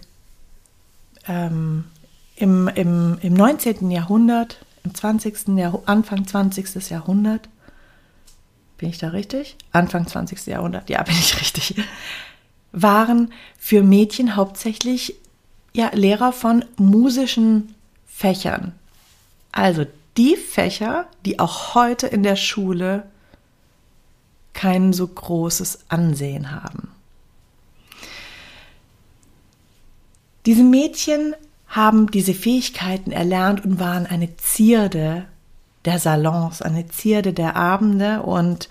ähm, 1.27 1.85
im, 2.37 2.67
im, 2.69 3.17
im 3.21 3.33
19. 3.33 3.91
Jahrhundert 3.91 4.65
im 4.85 4.93
20. 4.93 5.57
Jahr, 5.57 5.81
Anfang 5.85 6.25
20. 6.25 6.89
Jahrhundert, 6.89 7.49
bin 8.77 8.89
ich 8.89 8.97
da 8.97 9.09
richtig? 9.09 9.57
Anfang 9.71 10.07
20. 10.07 10.45
Jahrhundert, 10.47 10.89
ja, 10.89 11.01
bin 11.03 11.15
ich 11.15 11.39
richtig, 11.39 11.75
waren 12.71 13.33
für 13.57 13.83
Mädchen 13.83 14.35
hauptsächlich 14.35 15.15
ja, 15.73 15.91
Lehrer 15.93 16.31
von 16.31 16.63
musischen 16.77 17.75
Fächern. 18.05 18.73
Also 19.51 19.85
die 20.17 20.35
Fächer, 20.35 21.07
die 21.25 21.39
auch 21.39 21.75
heute 21.75 22.07
in 22.07 22.23
der 22.23 22.35
Schule 22.35 23.03
kein 24.53 24.93
so 24.93 25.07
großes 25.07 25.79
Ansehen 25.89 26.51
haben. 26.51 26.89
Diese 30.45 30.63
Mädchen 30.63 31.35
haben 31.67 32.09
diese 32.11 32.33
Fähigkeiten 32.33 33.11
erlernt 33.11 33.65
und 33.65 33.79
waren 33.79 34.05
eine 34.05 34.37
Zierde 34.37 35.25
der 35.83 35.99
Salons, 35.99 36.61
eine 36.61 36.87
Zierde 36.87 37.33
der 37.33 37.55
Abende 37.55 38.21
und 38.21 38.69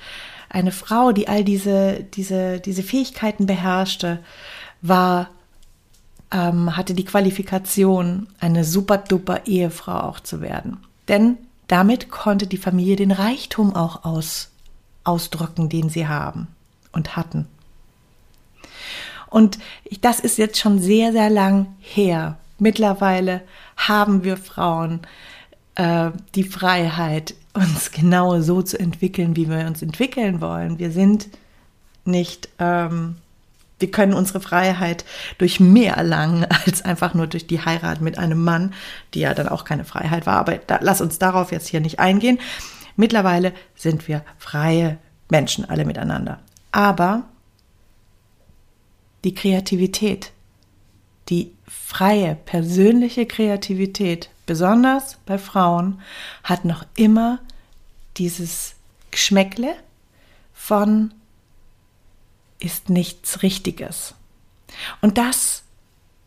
eine 0.49 0.73
Frau, 0.73 1.13
die 1.13 1.29
all 1.29 1.45
diese, 1.45 2.05
diese, 2.05 2.61
diese 2.61 2.83
Fähigkeiten 2.83 3.47
beherrschte, 3.47 4.21
war, 4.83 5.31
ähm, 6.31 6.77
hatte 6.77 6.95
die 6.95 7.05
Qualifikation, 7.05 8.29
eine 8.39 8.65
super 8.65 8.99
duper 8.99 9.47
Ehefrau 9.47 9.99
auch 9.99 10.21
zu 10.21 10.41
werden. 10.41 10.79
Denn 11.09 11.39
damit 11.69 12.11
konnte 12.11 12.47
die 12.47 12.57
Familie 12.57 12.97
den 12.97 13.11
Reichtum 13.11 13.75
auch 13.75 14.05
aus, 14.05 14.51
ausdrücken, 15.03 15.69
den 15.69 15.89
sie 15.89 16.07
haben 16.07 16.49
und 16.93 17.17
hatten. 17.17 17.47
Und 19.31 19.59
das 20.01 20.21
ist 20.21 20.39
jetzt 20.39 20.59
schon 20.59 20.79
sehr, 20.79 21.13
sehr 21.13 21.31
lang 21.31 21.75
her. 21.81 22.39
Mittlerweile 22.59 23.43
haben 23.77 24.23
wir 24.23 24.37
Frauen 24.37 25.01
äh, 25.75 26.11
die 26.35 26.45
Freiheit, 26.45 27.35
uns 27.53 27.91
genau 27.91 28.41
so 28.41 28.63
zu 28.63 28.79
entwickeln, 28.79 29.37
wie 29.37 29.49
wir 29.49 29.67
uns 29.67 29.83
entwickeln 29.83 30.41
wollen. 30.41 30.79
Wir 30.79 30.91
sind 30.91 31.29
nicht, 32.05 32.49
ähm, 32.59 33.17
wir 33.79 33.91
können 33.91 34.15
unsere 34.15 34.41
Freiheit 34.41 35.05
durch 35.39 35.61
mehr 35.61 35.95
erlangen 35.95 36.45
als 36.67 36.83
einfach 36.83 37.15
nur 37.15 37.27
durch 37.27 37.47
die 37.47 37.65
Heirat 37.65 38.01
mit 38.01 38.19
einem 38.19 38.43
Mann, 38.43 38.75
die 39.15 39.21
ja 39.21 39.35
dann 39.35 39.49
auch 39.49 39.65
keine 39.65 39.85
Freiheit 39.85 40.27
war. 40.27 40.37
Aber 40.37 40.57
da, 40.59 40.79
lass 40.81 41.01
uns 41.01 41.19
darauf 41.19 41.53
jetzt 41.53 41.69
hier 41.69 41.81
nicht 41.81 41.99
eingehen. 41.99 42.39
Mittlerweile 42.97 43.53
sind 43.75 44.07
wir 44.07 44.25
freie 44.39 44.99
Menschen 45.29 45.69
alle 45.69 45.85
miteinander. 45.85 46.41
Aber 46.71 47.25
die 49.25 49.35
Kreativität, 49.35 50.33
die 51.29 51.53
freie 51.67 52.35
persönliche 52.35 53.27
Kreativität 53.27 54.29
besonders 54.47 55.19
bei 55.27 55.39
Frauen, 55.39 56.01
hat 56.43 56.65
noch 56.65 56.85
immer 56.95 57.41
dieses 58.17 58.75
Geschmäckle 59.11 59.75
von 60.53 61.13
ist 62.65 62.89
nichts 62.89 63.43
Richtiges. 63.43 64.15
Und 65.03 65.19
das 65.19 65.65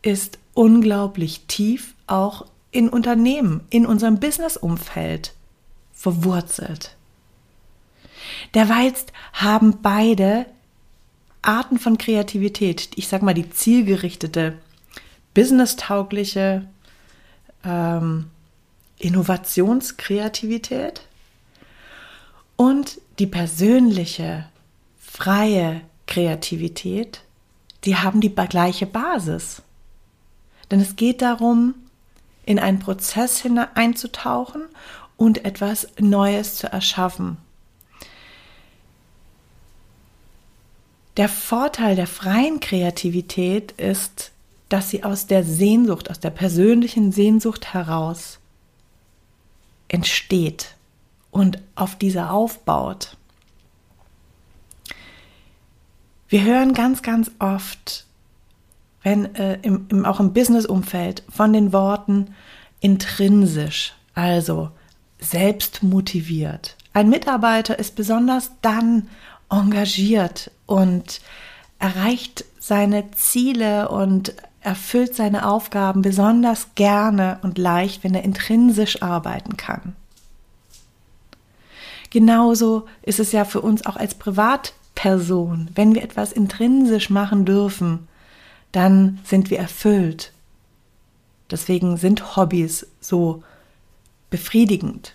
ist 0.02 0.38
unglaublich 0.54 1.46
tief 1.48 1.96
auch 2.06 2.46
in 2.70 2.88
Unternehmen, 2.88 3.62
in 3.70 3.86
unserem 3.86 4.20
Businessumfeld 4.20 5.34
verwurzelt. 5.92 6.94
Derweil 8.54 8.94
haben 9.32 9.82
beide 9.82 10.46
Arten 11.42 11.78
von 11.78 11.98
Kreativität, 11.98 12.90
ich 12.96 13.08
sag 13.08 13.22
mal 13.22 13.34
die 13.34 13.50
zielgerichtete, 13.50 14.58
businesstaugliche 15.34 16.68
ähm, 17.64 18.30
Innovationskreativität 18.98 21.02
und 22.56 23.00
die 23.18 23.26
persönliche, 23.26 24.48
freie 24.98 25.82
Kreativität, 26.08 27.20
die 27.84 27.96
haben 27.96 28.20
die 28.20 28.34
gleiche 28.34 28.86
Basis. 28.86 29.62
Denn 30.70 30.80
es 30.80 30.96
geht 30.96 31.22
darum, 31.22 31.74
in 32.44 32.58
einen 32.58 32.80
Prozess 32.80 33.40
hineinzutauchen 33.40 34.62
und 35.16 35.44
etwas 35.44 35.86
Neues 36.00 36.56
zu 36.56 36.72
erschaffen. 36.72 37.36
Der 41.18 41.28
Vorteil 41.28 41.94
der 41.94 42.06
freien 42.06 42.60
Kreativität 42.60 43.72
ist, 43.72 44.32
dass 44.70 44.88
sie 44.88 45.04
aus 45.04 45.26
der 45.26 45.44
Sehnsucht, 45.44 46.10
aus 46.10 46.20
der 46.20 46.30
persönlichen 46.30 47.12
Sehnsucht 47.12 47.74
heraus 47.74 48.38
entsteht 49.88 50.74
und 51.30 51.58
auf 51.74 51.96
dieser 51.96 52.32
aufbaut. 52.32 53.17
Wir 56.28 56.44
hören 56.44 56.74
ganz, 56.74 57.02
ganz 57.02 57.30
oft, 57.38 58.04
wenn 59.02 59.34
äh, 59.34 59.58
im, 59.62 59.86
im, 59.88 60.04
auch 60.04 60.20
im 60.20 60.34
Business-Umfeld 60.34 61.22
von 61.30 61.54
den 61.54 61.72
Worten 61.72 62.34
intrinsisch, 62.80 63.94
also 64.14 64.70
selbst 65.18 65.82
motiviert. 65.82 66.76
Ein 66.92 67.08
Mitarbeiter 67.08 67.78
ist 67.78 67.96
besonders 67.96 68.50
dann 68.60 69.08
engagiert 69.50 70.50
und 70.66 71.22
erreicht 71.78 72.44
seine 72.58 73.10
Ziele 73.12 73.88
und 73.88 74.34
erfüllt 74.60 75.14
seine 75.14 75.48
Aufgaben 75.48 76.02
besonders 76.02 76.74
gerne 76.74 77.38
und 77.42 77.56
leicht, 77.56 78.04
wenn 78.04 78.14
er 78.14 78.24
intrinsisch 78.24 79.02
arbeiten 79.02 79.56
kann. 79.56 79.96
Genauso 82.10 82.86
ist 83.02 83.20
es 83.20 83.32
ja 83.32 83.44
für 83.44 83.60
uns 83.60 83.86
auch 83.86 83.96
als 83.96 84.14
Privatperson. 84.98 85.70
Wenn 85.74 85.94
wir 85.94 86.02
etwas 86.02 86.32
intrinsisch 86.32 87.10
machen 87.10 87.44
dürfen, 87.44 88.08
dann 88.72 89.20
sind 89.24 89.50
wir 89.50 89.58
erfüllt. 89.58 90.32
Deswegen 91.50 91.96
sind 91.96 92.36
Hobbys 92.36 92.86
so 93.00 93.42
befriedigend. 94.30 95.14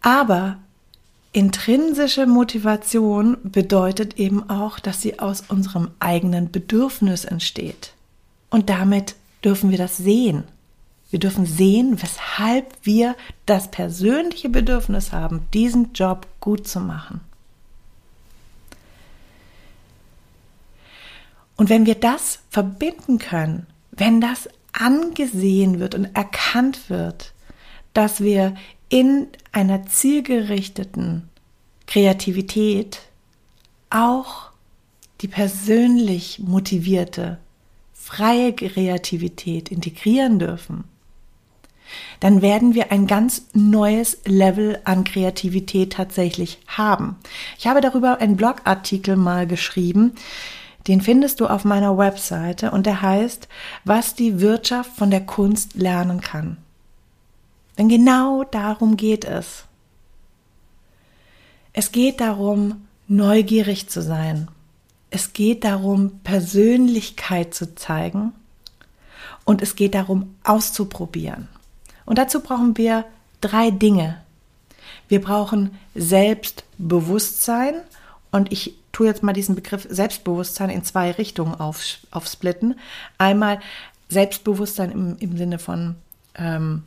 Aber 0.00 0.58
Intrinsische 1.34 2.26
Motivation 2.26 3.38
bedeutet 3.42 4.18
eben 4.18 4.50
auch, 4.50 4.78
dass 4.78 5.00
sie 5.00 5.18
aus 5.18 5.44
unserem 5.48 5.88
eigenen 5.98 6.50
Bedürfnis 6.50 7.24
entsteht. 7.24 7.94
Und 8.50 8.68
damit 8.68 9.14
dürfen 9.42 9.70
wir 9.70 9.78
das 9.78 9.96
sehen. 9.96 10.44
Wir 11.12 11.18
dürfen 11.18 11.44
sehen, 11.44 12.00
weshalb 12.00 12.74
wir 12.84 13.14
das 13.44 13.70
persönliche 13.70 14.48
Bedürfnis 14.48 15.12
haben, 15.12 15.46
diesen 15.52 15.92
Job 15.92 16.26
gut 16.40 16.66
zu 16.66 16.80
machen. 16.80 17.20
Und 21.54 21.68
wenn 21.68 21.84
wir 21.84 21.96
das 21.96 22.38
verbinden 22.48 23.18
können, 23.18 23.66
wenn 23.90 24.22
das 24.22 24.48
angesehen 24.72 25.80
wird 25.80 25.94
und 25.94 26.06
erkannt 26.16 26.88
wird, 26.88 27.34
dass 27.92 28.22
wir 28.22 28.54
in 28.88 29.26
einer 29.52 29.84
zielgerichteten 29.84 31.28
Kreativität 31.86 33.00
auch 33.90 34.50
die 35.20 35.28
persönlich 35.28 36.38
motivierte, 36.38 37.36
freie 37.92 38.54
Kreativität 38.54 39.70
integrieren 39.70 40.38
dürfen, 40.38 40.84
dann 42.20 42.42
werden 42.42 42.74
wir 42.74 42.92
ein 42.92 43.06
ganz 43.06 43.46
neues 43.52 44.18
Level 44.24 44.80
an 44.84 45.04
Kreativität 45.04 45.92
tatsächlich 45.92 46.58
haben. 46.66 47.16
Ich 47.58 47.66
habe 47.66 47.80
darüber 47.80 48.20
einen 48.20 48.36
Blogartikel 48.36 49.16
mal 49.16 49.46
geschrieben, 49.46 50.12
den 50.88 51.00
findest 51.00 51.40
du 51.40 51.46
auf 51.46 51.64
meiner 51.64 51.96
Webseite 51.96 52.70
und 52.72 52.86
der 52.86 53.02
heißt, 53.02 53.48
was 53.84 54.14
die 54.14 54.40
Wirtschaft 54.40 54.90
von 54.96 55.10
der 55.10 55.24
Kunst 55.24 55.74
lernen 55.74 56.20
kann. 56.20 56.56
Denn 57.78 57.88
genau 57.88 58.44
darum 58.44 58.96
geht 58.96 59.24
es. 59.24 59.64
Es 61.72 61.92
geht 61.92 62.20
darum, 62.20 62.86
neugierig 63.08 63.88
zu 63.88 64.02
sein. 64.02 64.48
Es 65.10 65.32
geht 65.32 65.64
darum, 65.64 66.20
Persönlichkeit 66.24 67.54
zu 67.54 67.74
zeigen. 67.74 68.32
Und 69.44 69.62
es 69.62 69.76
geht 69.76 69.94
darum, 69.94 70.34
auszuprobieren. 70.44 71.48
Und 72.04 72.18
dazu 72.18 72.40
brauchen 72.40 72.76
wir 72.76 73.04
drei 73.40 73.70
Dinge. 73.70 74.20
Wir 75.08 75.20
brauchen 75.20 75.78
Selbstbewusstsein. 75.94 77.74
Und 78.30 78.50
ich 78.52 78.74
tue 78.92 79.06
jetzt 79.06 79.22
mal 79.22 79.32
diesen 79.32 79.54
Begriff 79.54 79.86
Selbstbewusstsein 79.88 80.70
in 80.70 80.84
zwei 80.84 81.10
Richtungen 81.10 81.54
auf, 81.54 81.82
aufsplitten. 82.10 82.78
Einmal 83.18 83.60
Selbstbewusstsein 84.08 84.90
im, 84.90 85.16
im 85.18 85.36
Sinne 85.36 85.58
von 85.58 85.96
ähm, 86.34 86.84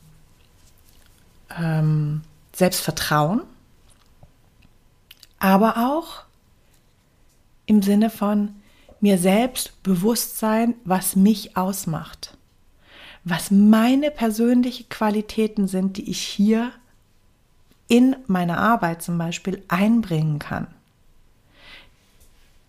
ähm, 1.57 2.21
Selbstvertrauen, 2.53 3.41
aber 5.39 5.77
auch 5.77 6.23
im 7.65 7.81
Sinne 7.81 8.09
von 8.09 8.55
mir 9.01 9.17
selbst 9.17 9.83
Bewusstsein, 9.83 10.75
was 10.83 11.15
mich 11.15 11.57
ausmacht. 11.57 12.34
Was 13.25 13.51
meine 13.51 14.11
persönlichen 14.11 14.87
Qualitäten 14.87 15.67
sind, 15.67 15.97
die 15.97 16.09
ich 16.09 16.21
hier 16.21 16.71
in 17.87 18.15
meine 18.27 18.57
Arbeit 18.57 19.01
zum 19.01 19.17
Beispiel 19.17 19.61
einbringen 19.67 20.39
kann. 20.39 20.67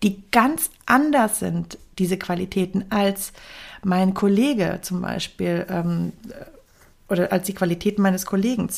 Die 0.03 0.21
ganz 0.31 0.69
anders 0.85 1.39
sind, 1.39 1.77
diese 1.97 2.17
Qualitäten, 2.17 2.85
als 2.89 3.33
mein 3.83 4.13
Kollege 4.13 4.79
zum 4.81 5.01
Beispiel 5.01 5.65
ähm, 5.69 6.13
oder 7.09 7.31
als 7.31 7.45
die 7.45 7.53
Qualitäten 7.53 8.01
meines 8.01 8.25
Kollegen, 8.25 8.69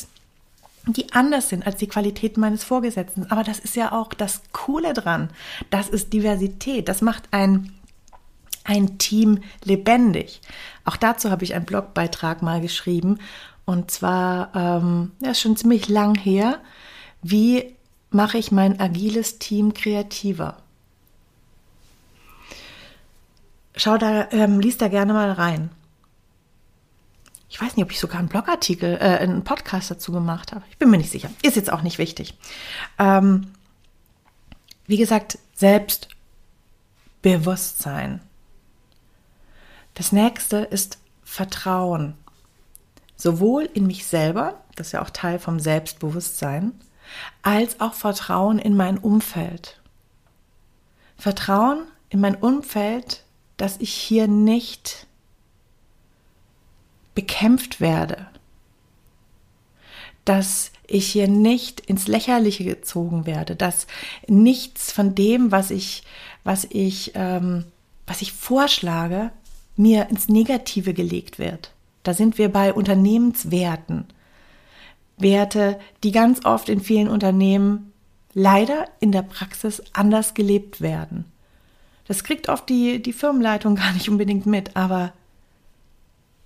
die 0.86 1.12
anders 1.12 1.48
sind 1.48 1.66
als 1.66 1.76
die 1.76 1.88
Qualitäten 1.88 2.40
meines 2.40 2.64
Vorgesetzten. 2.64 3.30
Aber 3.30 3.42
das 3.42 3.58
ist 3.58 3.76
ja 3.76 3.92
auch 3.92 4.14
das 4.14 4.42
Coole 4.52 4.92
dran. 4.94 5.30
Das 5.68 5.88
ist 5.88 6.12
Diversität. 6.12 6.88
Das 6.88 7.02
macht 7.02 7.24
ein, 7.32 7.72
ein 8.70 8.96
Team 8.98 9.42
lebendig. 9.64 10.40
Auch 10.84 10.96
dazu 10.96 11.30
habe 11.30 11.44
ich 11.44 11.54
einen 11.54 11.66
Blogbeitrag 11.66 12.40
mal 12.40 12.60
geschrieben 12.60 13.18
und 13.64 13.90
zwar, 13.90 14.54
ähm, 14.54 15.10
ja, 15.20 15.34
schon 15.34 15.56
ziemlich 15.56 15.88
lang 15.88 16.14
her, 16.14 16.60
wie 17.22 17.74
mache 18.10 18.38
ich 18.38 18.52
mein 18.52 18.80
agiles 18.80 19.38
Team 19.38 19.74
kreativer? 19.74 20.56
Schau 23.76 23.98
da, 23.98 24.28
ähm, 24.30 24.60
lies 24.60 24.78
da 24.78 24.88
gerne 24.88 25.12
mal 25.12 25.32
rein. 25.32 25.70
Ich 27.48 27.60
weiß 27.60 27.76
nicht, 27.76 27.84
ob 27.84 27.90
ich 27.90 27.98
sogar 27.98 28.20
einen 28.20 28.28
Blogartikel, 28.28 28.98
äh, 29.00 29.18
einen 29.18 29.42
Podcast 29.42 29.90
dazu 29.90 30.12
gemacht 30.12 30.52
habe. 30.52 30.62
Ich 30.70 30.78
bin 30.78 30.90
mir 30.90 30.98
nicht 30.98 31.10
sicher. 31.10 31.30
Ist 31.42 31.56
jetzt 31.56 31.72
auch 31.72 31.82
nicht 31.82 31.98
wichtig. 31.98 32.38
Ähm, 32.98 33.48
wie 34.86 34.96
gesagt, 34.96 35.40
Selbstbewusstsein. 35.54 38.20
Das 40.00 40.12
nächste 40.12 40.56
ist 40.60 40.96
Vertrauen. 41.22 42.14
Sowohl 43.16 43.68
in 43.74 43.86
mich 43.86 44.06
selber, 44.06 44.58
das 44.74 44.86
ist 44.86 44.92
ja 44.94 45.02
auch 45.02 45.10
Teil 45.10 45.38
vom 45.38 45.60
Selbstbewusstsein, 45.60 46.72
als 47.42 47.80
auch 47.80 47.92
Vertrauen 47.92 48.58
in 48.58 48.74
mein 48.74 48.96
Umfeld. 48.96 49.78
Vertrauen 51.18 51.82
in 52.08 52.18
mein 52.18 52.34
Umfeld, 52.34 53.24
dass 53.58 53.76
ich 53.76 53.92
hier 53.92 54.26
nicht 54.26 55.06
bekämpft 57.14 57.82
werde, 57.82 58.26
dass 60.24 60.72
ich 60.86 61.12
hier 61.12 61.28
nicht 61.28 61.80
ins 61.80 62.08
Lächerliche 62.08 62.64
gezogen 62.64 63.26
werde, 63.26 63.54
dass 63.54 63.86
nichts 64.26 64.92
von 64.92 65.14
dem, 65.14 65.52
was 65.52 65.70
ich, 65.70 66.04
was 66.42 66.64
ich, 66.70 67.12
ähm, 67.16 67.66
was 68.06 68.22
ich 68.22 68.32
vorschlage, 68.32 69.30
mir 69.76 70.08
ins 70.10 70.28
Negative 70.28 70.94
gelegt 70.94 71.38
wird. 71.38 71.72
Da 72.02 72.14
sind 72.14 72.38
wir 72.38 72.50
bei 72.50 72.72
Unternehmenswerten. 72.72 74.06
Werte, 75.16 75.78
die 76.02 76.12
ganz 76.12 76.44
oft 76.44 76.68
in 76.68 76.80
vielen 76.80 77.08
Unternehmen 77.08 77.92
leider 78.32 78.86
in 79.00 79.12
der 79.12 79.22
Praxis 79.22 79.82
anders 79.92 80.34
gelebt 80.34 80.80
werden. 80.80 81.24
Das 82.06 82.24
kriegt 82.24 82.48
oft 82.48 82.68
die, 82.68 83.02
die 83.02 83.12
Firmenleitung 83.12 83.74
gar 83.76 83.92
nicht 83.92 84.08
unbedingt 84.08 84.46
mit, 84.46 84.76
aber 84.76 85.12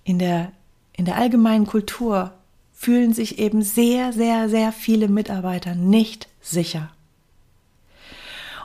in 0.03 0.19
der, 0.19 0.51
in 0.93 1.05
der 1.05 1.17
allgemeinen 1.17 1.65
Kultur 1.65 2.33
fühlen 2.73 3.13
sich 3.13 3.39
eben 3.39 3.61
sehr, 3.61 4.13
sehr, 4.13 4.49
sehr 4.49 4.71
viele 4.71 5.07
Mitarbeiter 5.07 5.73
nicht 5.73 6.27
sicher. 6.41 6.91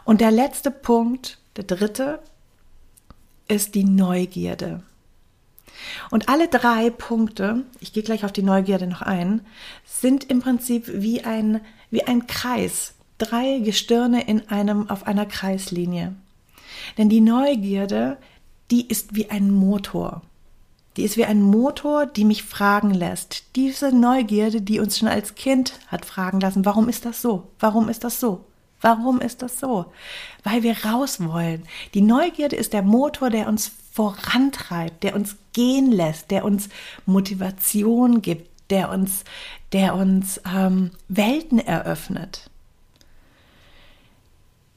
Und 0.05 0.20
der 0.20 0.31
letzte 0.31 0.70
Punkt, 0.70 1.38
der 1.57 1.64
dritte, 1.64 2.20
ist 3.51 3.75
die 3.75 3.85
Neugierde. 3.85 4.83
Und 6.11 6.29
alle 6.29 6.49
drei 6.49 6.91
Punkte, 6.91 7.65
ich 7.81 7.93
gehe 7.93 8.03
gleich 8.03 8.25
auf 8.25 8.33
die 8.33 8.43
Neugierde 8.43 8.87
noch 8.87 9.03
ein, 9.03 9.41
sind 9.85 10.25
im 10.25 10.41
Prinzip 10.41 10.91
wie 10.93 11.25
ein, 11.25 11.61
wie 11.91 12.05
ein 12.05 12.27
Kreis. 12.27 12.95
Drei 13.19 13.59
Gestirne 13.59 14.27
in 14.27 14.49
einem, 14.49 14.89
auf 14.89 15.07
einer 15.07 15.27
Kreislinie. 15.27 16.15
Denn 16.97 17.09
die 17.09 17.21
Neugierde, 17.21 18.17
die 18.71 18.87
ist 18.87 19.15
wie 19.15 19.31
ein 19.31 19.51
Motor. 19.51 20.23
Die 20.97 21.03
ist 21.03 21.17
wie 21.17 21.25
ein 21.25 21.43
Motor, 21.43 22.07
die 22.07 22.25
mich 22.25 22.43
fragen 22.43 22.93
lässt. 22.93 23.45
Diese 23.57 23.93
Neugierde, 23.93 24.61
die 24.63 24.81
uns 24.81 24.99
schon 24.99 25.09
als 25.09 25.35
Kind 25.35 25.75
hat 25.89 26.05
fragen 26.05 26.41
lassen, 26.41 26.65
warum 26.65 26.89
ist 26.89 27.05
das 27.05 27.23
so? 27.23 27.49
Warum 27.59 27.89
ist 27.89 28.05
das 28.05 28.21
so? 28.21 28.45
Warum 28.81 29.21
ist 29.21 29.43
das 29.43 29.61
so? 29.61 29.93
Weil 30.43 30.62
wir 30.62 30.85
raus 30.85 31.21
wollen. 31.21 31.66
Die 31.95 32.01
Neugierde 32.01 32.57
ist 32.57 32.73
der 32.73 32.83
Motor, 32.83 33.31
der 33.31 33.49
uns 33.49 33.71
vorantreibt, 33.93 35.03
der 35.03 35.14
uns 35.14 35.37
gehen 35.53 35.90
lässt, 35.93 36.31
der 36.31 36.45
uns 36.45 36.69
Motivation 37.07 38.23
gibt, 38.23 38.49
der 38.71 38.90
uns, 38.90 39.25
der 39.73 39.95
uns 39.95 40.40
ähm, 40.47 40.93
Welten 41.09 41.59
eröffnet. 41.59 42.49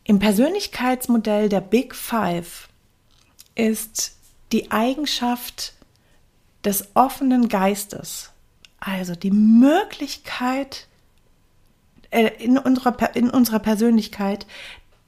Im 0.04 0.20
Persönlichkeitsmodell 0.20 1.48
der 1.48 1.62
Big 1.62 1.96
Five 1.96 2.68
ist 3.56 4.18
die 4.52 4.72
Eigenschaft 4.72 5.74
des 6.66 6.90
offenen 6.94 7.48
Geistes, 7.48 8.32
also 8.80 9.16
die 9.16 9.32
Möglichkeit 9.32 10.88
äh, 12.14 12.32
in, 12.44 12.58
unserer, 12.58 13.16
in 13.16 13.30
unserer 13.30 13.60
Persönlichkeit, 13.60 14.46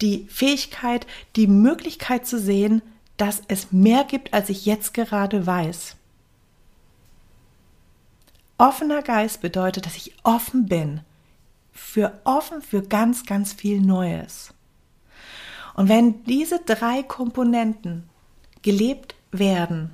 die 0.02 0.28
Fähigkeit, 0.30 1.08
die 1.36 1.48
Möglichkeit 1.48 2.28
zu 2.28 2.40
sehen, 2.40 2.82
dass 3.18 3.42
es 3.48 3.72
mehr 3.72 4.04
gibt, 4.04 4.34
als 4.34 4.50
ich 4.50 4.66
jetzt 4.66 4.94
gerade 4.94 5.46
weiß. 5.46 5.96
Offener 8.58 9.02
Geist 9.02 9.42
bedeutet, 9.42 9.86
dass 9.86 9.96
ich 9.96 10.14
offen 10.24 10.66
bin 10.66 11.02
für 11.72 12.20
offen 12.24 12.62
für 12.62 12.82
ganz, 12.82 13.26
ganz 13.26 13.54
viel 13.54 13.82
Neues. 13.82 14.54
Und 15.76 15.90
wenn 15.90 16.24
diese 16.24 16.60
drei 16.60 17.04
Komponenten 17.04 18.10
gelebt 18.62 19.16
werden, 19.32 19.92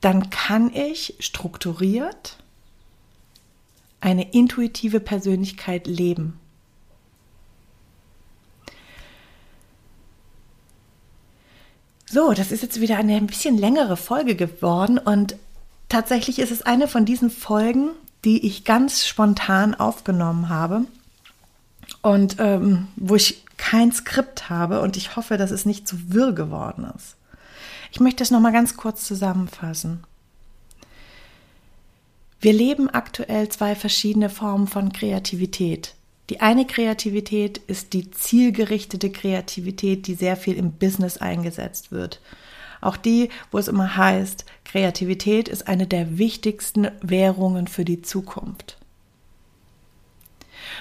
dann 0.00 0.30
kann 0.30 0.74
ich 0.74 1.14
strukturiert 1.20 2.36
eine 4.04 4.30
intuitive 4.32 5.00
Persönlichkeit 5.00 5.86
leben. 5.86 6.38
So, 12.06 12.32
das 12.32 12.52
ist 12.52 12.62
jetzt 12.62 12.80
wieder 12.80 12.98
eine 12.98 13.16
ein 13.16 13.26
bisschen 13.26 13.56
längere 13.56 13.96
Folge 13.96 14.36
geworden 14.36 14.98
und 14.98 15.36
tatsächlich 15.88 16.38
ist 16.38 16.52
es 16.52 16.62
eine 16.62 16.86
von 16.86 17.06
diesen 17.06 17.30
Folgen, 17.30 17.90
die 18.24 18.46
ich 18.46 18.64
ganz 18.64 19.06
spontan 19.06 19.74
aufgenommen 19.74 20.50
habe 20.50 20.82
und 22.02 22.36
ähm, 22.38 22.88
wo 22.96 23.16
ich 23.16 23.42
kein 23.56 23.90
Skript 23.90 24.50
habe 24.50 24.82
und 24.82 24.98
ich 24.98 25.16
hoffe, 25.16 25.38
dass 25.38 25.50
es 25.50 25.64
nicht 25.64 25.88
zu 25.88 26.12
wirr 26.12 26.32
geworden 26.32 26.86
ist. 26.94 27.16
Ich 27.90 28.00
möchte 28.00 28.22
es 28.22 28.30
noch 28.30 28.40
mal 28.40 28.52
ganz 28.52 28.76
kurz 28.76 29.06
zusammenfassen. 29.06 30.04
Wir 32.44 32.52
leben 32.52 32.90
aktuell 32.90 33.48
zwei 33.48 33.74
verschiedene 33.74 34.28
Formen 34.28 34.66
von 34.66 34.92
Kreativität. 34.92 35.94
Die 36.28 36.42
eine 36.42 36.66
Kreativität 36.66 37.56
ist 37.56 37.94
die 37.94 38.10
zielgerichtete 38.10 39.08
Kreativität, 39.08 40.06
die 40.06 40.12
sehr 40.12 40.36
viel 40.36 40.58
im 40.58 40.72
Business 40.72 41.16
eingesetzt 41.16 41.90
wird. 41.90 42.20
Auch 42.82 42.98
die, 42.98 43.30
wo 43.50 43.56
es 43.56 43.66
immer 43.66 43.96
heißt, 43.96 44.44
Kreativität 44.66 45.48
ist 45.48 45.68
eine 45.68 45.86
der 45.86 46.18
wichtigsten 46.18 46.88
Währungen 47.00 47.66
für 47.66 47.86
die 47.86 48.02
Zukunft. 48.02 48.76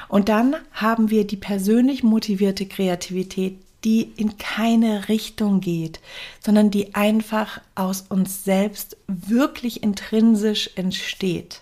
Und 0.10 0.28
dann 0.28 0.58
haben 0.74 1.12
wir 1.12 1.26
die 1.26 1.38
persönlich 1.38 2.04
motivierte 2.04 2.66
Kreativität, 2.66 3.58
die 3.84 4.14
in 4.16 4.38
keine 4.38 5.10
Richtung 5.10 5.60
geht, 5.60 6.00
sondern 6.40 6.72
die 6.72 6.96
einfach 6.96 7.62
aus 7.76 8.02
uns 8.02 8.44
selbst 8.44 8.98
wirklich 9.08 9.84
intrinsisch 9.84 10.70
entsteht. 10.76 11.62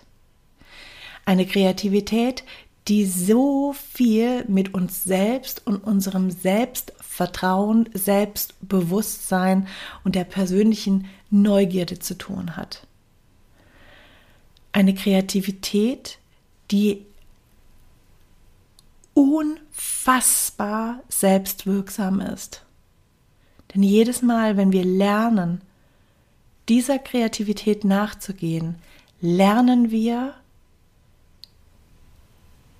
Eine 1.24 1.46
Kreativität, 1.46 2.44
die 2.88 3.06
so 3.06 3.74
viel 3.74 4.44
mit 4.48 4.74
uns 4.74 5.04
selbst 5.04 5.66
und 5.66 5.84
unserem 5.84 6.30
Selbstvertrauen, 6.30 7.88
Selbstbewusstsein 7.94 9.68
und 10.04 10.14
der 10.14 10.24
persönlichen 10.24 11.06
Neugierde 11.30 11.98
zu 11.98 12.14
tun 12.18 12.56
hat. 12.56 12.86
Eine 14.72 14.94
Kreativität, 14.94 16.18
die 16.70 17.04
unfassbar 19.14 21.02
selbstwirksam 21.08 22.20
ist. 22.20 22.64
Denn 23.74 23.82
jedes 23.82 24.22
Mal, 24.22 24.56
wenn 24.56 24.72
wir 24.72 24.84
lernen, 24.84 25.62
dieser 26.68 26.98
Kreativität 26.98 27.84
nachzugehen, 27.84 28.76
lernen 29.20 29.90
wir, 29.90 30.34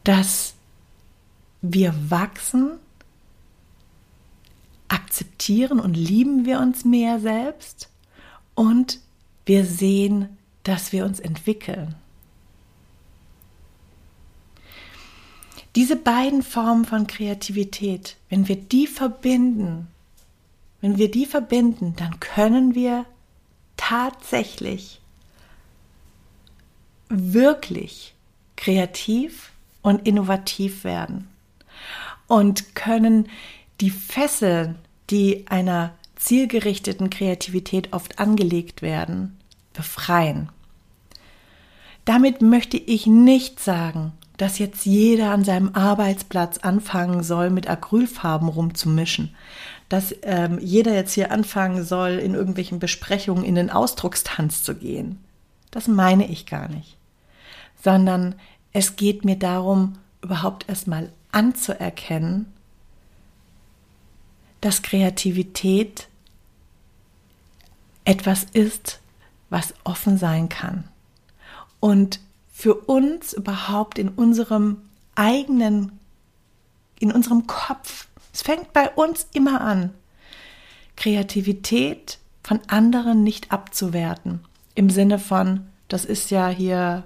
dass 0.04 0.54
wir 1.62 1.94
wachsen, 2.10 2.78
akzeptieren 4.88 5.80
und 5.80 5.94
lieben 5.94 6.44
wir 6.44 6.60
uns 6.60 6.84
mehr 6.84 7.20
selbst 7.20 7.88
und 8.54 9.00
wir 9.46 9.64
sehen, 9.64 10.36
dass 10.64 10.92
wir 10.92 11.04
uns 11.04 11.18
entwickeln. 11.18 11.94
Diese 15.74 15.96
beiden 15.96 16.42
Formen 16.42 16.84
von 16.84 17.06
Kreativität, 17.06 18.16
wenn 18.28 18.46
wir 18.48 18.56
die 18.56 18.86
verbinden, 18.86 19.88
wenn 20.80 20.98
wir 20.98 21.10
die 21.10 21.26
verbinden, 21.26 21.94
dann 21.96 22.20
können 22.20 22.74
wir 22.74 23.06
tatsächlich 23.76 25.00
wirklich 27.08 28.14
kreativ 28.56 29.52
und 29.80 30.06
innovativ 30.06 30.84
werden 30.84 31.28
und 32.26 32.74
können 32.74 33.28
die 33.80 33.90
Fesseln, 33.90 34.76
die 35.10 35.46
einer 35.48 35.94
zielgerichteten 36.16 37.10
Kreativität 37.10 37.92
oft 37.92 38.18
angelegt 38.18 38.82
werden, 38.82 39.38
befreien. 39.72 40.48
Damit 42.04 42.42
möchte 42.42 42.76
ich 42.76 43.06
nicht 43.06 43.60
sagen, 43.60 44.12
dass 44.36 44.58
jetzt 44.58 44.86
jeder 44.86 45.30
an 45.30 45.44
seinem 45.44 45.74
Arbeitsplatz 45.74 46.58
anfangen 46.58 47.22
soll, 47.22 47.50
mit 47.50 47.68
Acrylfarben 47.68 48.48
rumzumischen. 48.48 49.34
Dass 49.88 50.14
ähm, 50.22 50.58
jeder 50.60 50.94
jetzt 50.94 51.12
hier 51.12 51.30
anfangen 51.30 51.84
soll, 51.84 52.12
in 52.12 52.34
irgendwelchen 52.34 52.78
Besprechungen 52.78 53.44
in 53.44 53.54
den 53.54 53.70
Ausdruckstanz 53.70 54.62
zu 54.62 54.74
gehen. 54.74 55.18
Das 55.70 55.86
meine 55.86 56.26
ich 56.28 56.46
gar 56.46 56.68
nicht. 56.68 56.96
Sondern 57.82 58.34
es 58.72 58.96
geht 58.96 59.24
mir 59.24 59.36
darum, 59.36 59.98
überhaupt 60.22 60.68
erstmal 60.68 61.10
anzuerkennen, 61.30 62.46
dass 64.60 64.82
Kreativität 64.82 66.08
etwas 68.04 68.44
ist, 68.52 69.00
was 69.50 69.74
offen 69.84 70.16
sein 70.16 70.48
kann. 70.48 70.84
Und 71.80 72.20
für 72.62 72.76
uns 72.76 73.32
überhaupt 73.32 73.98
in 73.98 74.08
unserem 74.08 74.82
eigenen, 75.16 75.98
in 77.00 77.10
unserem 77.10 77.48
Kopf. 77.48 78.06
Es 78.32 78.42
fängt 78.42 78.72
bei 78.72 78.88
uns 78.90 79.26
immer 79.32 79.62
an, 79.62 79.90
Kreativität 80.94 82.18
von 82.44 82.60
anderen 82.68 83.24
nicht 83.24 83.50
abzuwerten. 83.50 84.44
Im 84.76 84.90
Sinne 84.90 85.18
von, 85.18 85.66
das 85.88 86.04
ist 86.04 86.30
ja 86.30 86.50
hier 86.50 87.02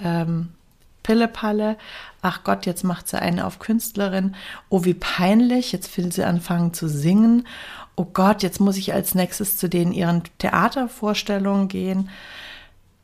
ähm, 0.00 0.54
Pillepalle, 1.02 1.76
ach 2.22 2.42
Gott, 2.42 2.64
jetzt 2.64 2.82
macht 2.82 3.08
sie 3.08 3.20
eine 3.20 3.46
auf 3.46 3.58
Künstlerin, 3.58 4.34
oh 4.70 4.84
wie 4.84 4.94
peinlich, 4.94 5.72
jetzt 5.72 5.94
will 5.98 6.10
sie 6.12 6.24
anfangen 6.24 6.72
zu 6.72 6.88
singen, 6.88 7.46
oh 7.94 8.06
Gott, 8.06 8.42
jetzt 8.42 8.58
muss 8.58 8.78
ich 8.78 8.94
als 8.94 9.14
nächstes 9.14 9.58
zu 9.58 9.68
denen 9.68 9.92
ihren 9.92 10.22
Theatervorstellungen 10.38 11.68
gehen 11.68 12.08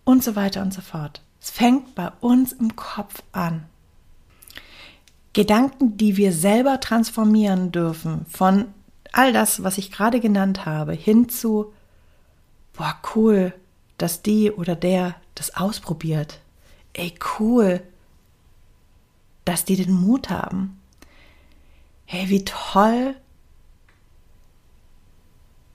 und 0.05 0.25
so 0.25 0.35
weiter 0.35 0.63
und 0.63 0.73
so 0.73 0.81
fort. 0.81 1.21
Es 1.49 1.55
fängt 1.55 1.95
bei 1.95 2.11
uns 2.21 2.53
im 2.53 2.77
Kopf 2.77 3.23
an. 3.33 3.65
Gedanken, 5.33 5.97
die 5.97 6.19
wir 6.19 6.35
selber 6.35 6.79
transformieren 6.79 7.73
dürfen, 7.73 8.27
von 8.29 8.67
all 9.13 9.33
das, 9.33 9.63
was 9.63 9.79
ich 9.79 9.91
gerade 9.91 10.21
genannt 10.21 10.67
habe, 10.67 10.93
hin 10.93 11.31
zu, 11.31 11.73
boah, 12.75 12.95
cool, 13.15 13.55
dass 13.97 14.21
die 14.21 14.53
oder 14.53 14.77
der 14.77 15.15
das 15.35 15.57
ausprobiert. 15.57 16.41
Ey, 16.93 17.15
cool, 17.39 17.83
dass 19.47 19.65
die 19.65 19.77
den 19.77 19.95
Mut 19.95 20.29
haben. 20.29 20.79
Hey, 22.05 22.29
wie 22.29 22.45
toll, 22.45 23.17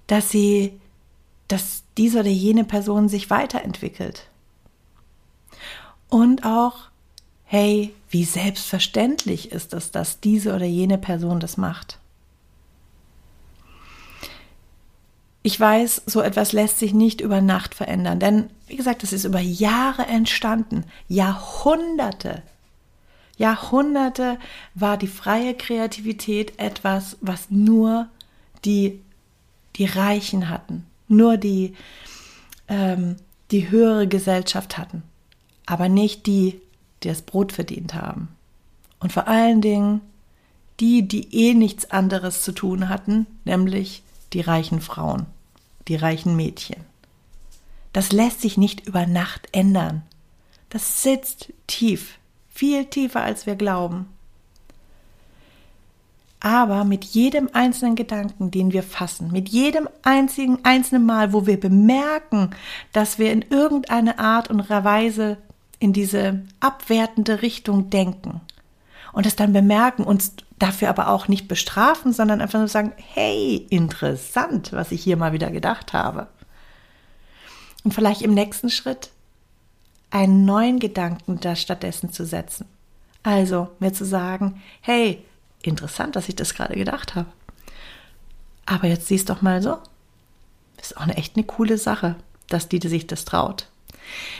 dass 0.05 0.29
sie, 0.29 0.79
dass 1.47 1.81
diese 1.97 2.19
oder 2.19 2.29
jene 2.29 2.63
Person 2.63 3.09
sich 3.09 3.31
weiterentwickelt. 3.31 4.27
Und 6.13 6.45
auch, 6.45 6.75
hey, 7.43 7.91
wie 8.11 8.23
selbstverständlich 8.23 9.51
ist 9.51 9.73
es, 9.73 9.89
dass 9.89 10.19
diese 10.19 10.53
oder 10.53 10.67
jene 10.67 10.99
Person 10.99 11.39
das 11.39 11.57
macht. 11.57 11.97
Ich 15.41 15.59
weiß, 15.59 16.03
so 16.05 16.21
etwas 16.21 16.51
lässt 16.51 16.77
sich 16.77 16.93
nicht 16.93 17.19
über 17.19 17.41
Nacht 17.41 17.73
verändern, 17.73 18.19
denn 18.19 18.51
wie 18.67 18.75
gesagt, 18.75 19.01
es 19.01 19.11
ist 19.11 19.25
über 19.25 19.39
Jahre 19.39 20.03
entstanden, 20.03 20.85
Jahrhunderte. 21.07 22.43
Jahrhunderte 23.37 24.37
war 24.75 24.97
die 24.97 25.07
freie 25.07 25.55
Kreativität 25.55 26.59
etwas, 26.59 27.17
was 27.21 27.49
nur 27.49 28.07
die, 28.65 29.01
die 29.77 29.85
Reichen 29.85 30.49
hatten, 30.49 30.85
nur 31.07 31.37
die, 31.37 31.73
ähm, 32.67 33.15
die 33.49 33.71
höhere 33.71 34.07
Gesellschaft 34.07 34.77
hatten 34.77 35.01
aber 35.65 35.89
nicht 35.89 36.25
die, 36.25 36.61
die 37.03 37.07
das 37.07 37.21
Brot 37.21 37.51
verdient 37.51 37.93
haben. 37.93 38.29
Und 38.99 39.11
vor 39.11 39.27
allen 39.27 39.61
Dingen 39.61 40.01
die, 40.79 41.07
die 41.07 41.33
eh 41.33 41.53
nichts 41.53 41.91
anderes 41.91 42.41
zu 42.41 42.51
tun 42.51 42.89
hatten, 42.89 43.27
nämlich 43.45 44.03
die 44.33 44.41
reichen 44.41 44.81
Frauen, 44.81 45.27
die 45.87 45.95
reichen 45.95 46.35
Mädchen. 46.35 46.83
Das 47.93 48.11
lässt 48.11 48.41
sich 48.41 48.57
nicht 48.57 48.87
über 48.87 49.05
Nacht 49.05 49.47
ändern. 49.51 50.01
Das 50.69 51.03
sitzt 51.03 51.53
tief, 51.67 52.17
viel 52.49 52.85
tiefer 52.85 53.21
als 53.21 53.45
wir 53.45 53.55
glauben. 53.55 54.07
Aber 56.39 56.83
mit 56.83 57.05
jedem 57.05 57.49
einzelnen 57.53 57.95
Gedanken, 57.95 58.51
den 58.51 58.73
wir 58.73 58.83
fassen, 58.83 59.31
mit 59.31 59.47
jedem 59.47 59.87
einzigen 60.01 60.59
einzelnen 60.63 61.05
Mal, 61.05 61.31
wo 61.31 61.45
wir 61.45 61.57
bemerken, 61.57 62.49
dass 62.91 63.17
wir 63.17 63.31
in 63.31 63.43
irgendeine 63.43 64.19
Art 64.19 64.49
und 64.49 64.69
Weise 64.69 65.37
in 65.83 65.91
diese 65.91 66.41
abwertende 66.61 67.41
Richtung 67.41 67.89
denken 67.89 68.39
und 69.11 69.25
es 69.25 69.35
dann 69.35 69.51
bemerken, 69.51 70.05
uns 70.05 70.33
dafür 70.57 70.87
aber 70.87 71.09
auch 71.09 71.27
nicht 71.27 71.49
bestrafen, 71.49 72.13
sondern 72.13 72.39
einfach 72.39 72.59
nur 72.59 72.69
sagen, 72.69 72.93
hey, 72.95 73.67
interessant, 73.69 74.71
was 74.71 74.93
ich 74.93 75.03
hier 75.03 75.17
mal 75.17 75.33
wieder 75.33 75.51
gedacht 75.51 75.91
habe. 75.91 76.27
Und 77.83 77.93
vielleicht 77.93 78.21
im 78.21 78.33
nächsten 78.33 78.69
Schritt 78.69 79.09
einen 80.09 80.45
neuen 80.45 80.79
Gedanken 80.79 81.41
da 81.41 81.53
stattdessen 81.53 82.13
zu 82.13 82.25
setzen. 82.25 82.65
Also 83.21 83.69
mir 83.79 83.91
zu 83.91 84.05
sagen, 84.05 84.61
hey, 84.79 85.21
interessant, 85.63 86.15
dass 86.15 86.29
ich 86.29 86.35
das 86.37 86.53
gerade 86.53 86.75
gedacht 86.75 87.15
habe. 87.15 87.27
Aber 88.65 88.87
jetzt 88.87 89.07
siehst 89.07 89.29
doch 89.29 89.41
mal 89.41 89.61
so. 89.61 89.79
Ist 90.79 90.95
auch 90.95 91.01
eine 91.01 91.17
echt 91.17 91.35
eine 91.35 91.45
coole 91.45 91.77
Sache, 91.77 92.15
dass 92.47 92.69
die, 92.69 92.79
die 92.79 92.87
sich 92.87 93.05
das 93.05 93.25
traut. 93.25 93.67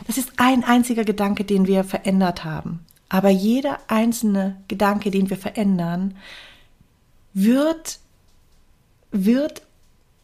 Das 0.08 0.18
ist 0.18 0.34
ein 0.38 0.64
einziger 0.64 1.04
Gedanke, 1.04 1.44
den 1.44 1.68
wir 1.68 1.84
verändert 1.84 2.44
haben. 2.44 2.86
Aber 3.10 3.30
jeder 3.30 3.80
einzelne 3.88 4.58
Gedanke, 4.68 5.12
den 5.12 5.30
wir 5.30 5.38
verändern, 5.38 6.18
wird, 7.34 8.00
wird 9.12 9.62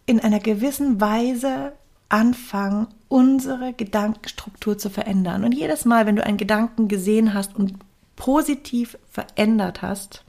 in 0.06 0.20
einer 0.20 0.40
gewissen 0.40 1.00
Weise 1.00 1.74
anfangen, 2.10 2.88
unsere 3.08 3.74
Gedankenstruktur 3.74 4.78
zu 4.78 4.90
verändern. 4.90 5.44
Und 5.44 5.52
jedes 5.52 5.86
Mal, 5.86 6.06
wenn 6.06 6.16
du 6.16 6.24
einen 6.24 6.38
Gedanken 6.38 6.88
gesehen 6.88 7.34
hast 7.34 7.56
und 7.56 7.76
positiv 8.16 8.98
verändert 9.10 9.82
hast, 9.82 10.24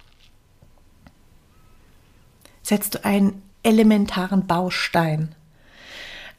setzt 2.62 2.94
du 2.94 3.04
einen 3.04 3.42
elementaren 3.62 4.46
Baustein. 4.46 5.34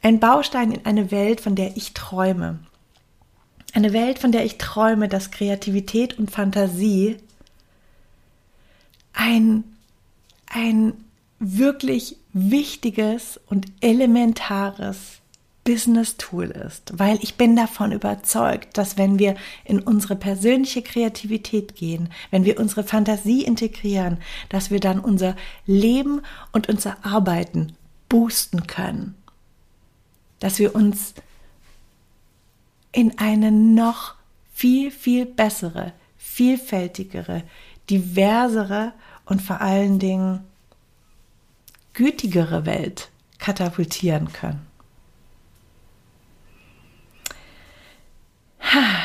Ein 0.02 0.18
Baustein 0.18 0.72
in 0.72 0.84
eine 0.84 1.10
Welt, 1.12 1.40
von 1.40 1.54
der 1.54 1.76
ich 1.76 1.94
träume. 1.94 2.58
Eine 3.72 3.92
Welt, 3.92 4.18
von 4.18 4.32
der 4.32 4.44
ich 4.44 4.58
träume, 4.58 5.08
dass 5.08 5.30
Kreativität 5.30 6.18
und 6.18 6.30
Fantasie 6.30 7.16
ein, 9.12 9.64
ein 10.46 10.94
wirklich 11.38 12.16
wichtiges 12.32 13.40
und 13.46 13.66
elementares 13.80 15.22
Business-Tool 15.64 16.46
ist, 16.46 16.98
weil 16.98 17.18
ich 17.22 17.36
bin 17.36 17.54
davon 17.54 17.92
überzeugt, 17.92 18.76
dass 18.76 18.98
wenn 18.98 19.20
wir 19.20 19.36
in 19.64 19.78
unsere 19.78 20.16
persönliche 20.16 20.82
Kreativität 20.82 21.76
gehen, 21.76 22.08
wenn 22.32 22.44
wir 22.44 22.58
unsere 22.58 22.82
Fantasie 22.82 23.44
integrieren, 23.44 24.18
dass 24.48 24.72
wir 24.72 24.80
dann 24.80 24.98
unser 24.98 25.36
Leben 25.64 26.22
und 26.50 26.68
unser 26.68 26.96
Arbeiten 27.04 27.76
boosten 28.08 28.66
können, 28.66 29.14
dass 30.42 30.58
wir 30.58 30.74
uns 30.74 31.14
in 32.90 33.16
eine 33.18 33.52
noch 33.52 34.16
viel, 34.52 34.90
viel 34.90 35.24
bessere, 35.24 35.92
vielfältigere, 36.18 37.44
diversere 37.88 38.92
und 39.24 39.40
vor 39.40 39.60
allen 39.60 40.00
Dingen 40.00 40.40
gütigere 41.92 42.66
Welt 42.66 43.10
katapultieren 43.38 44.32
können. 44.32 44.66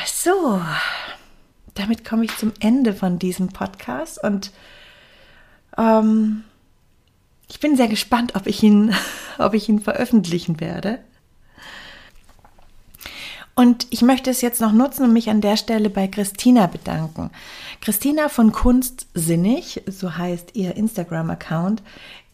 So, 0.06 0.60
damit 1.74 2.04
komme 2.04 2.24
ich 2.24 2.36
zum 2.36 2.52
Ende 2.58 2.94
von 2.94 3.20
diesem 3.20 3.48
Podcast 3.48 4.20
und 4.22 4.50
ähm, 5.76 6.42
ich 7.48 7.60
bin 7.60 7.76
sehr 7.76 7.86
gespannt, 7.86 8.34
ob 8.34 8.48
ich 8.48 8.60
ihn, 8.64 8.92
ob 9.38 9.54
ich 9.54 9.68
ihn 9.68 9.78
veröffentlichen 9.78 10.58
werde. 10.58 10.98
Und 13.58 13.88
ich 13.90 14.02
möchte 14.02 14.30
es 14.30 14.40
jetzt 14.40 14.60
noch 14.60 14.70
nutzen 14.70 15.02
und 15.02 15.12
mich 15.12 15.30
an 15.30 15.40
der 15.40 15.56
Stelle 15.56 15.90
bei 15.90 16.06
Christina 16.06 16.68
bedanken. 16.68 17.30
Christina 17.80 18.28
von 18.28 18.52
Kunstsinnig, 18.52 19.82
so 19.88 20.16
heißt 20.16 20.50
ihr 20.54 20.76
Instagram-Account, 20.76 21.82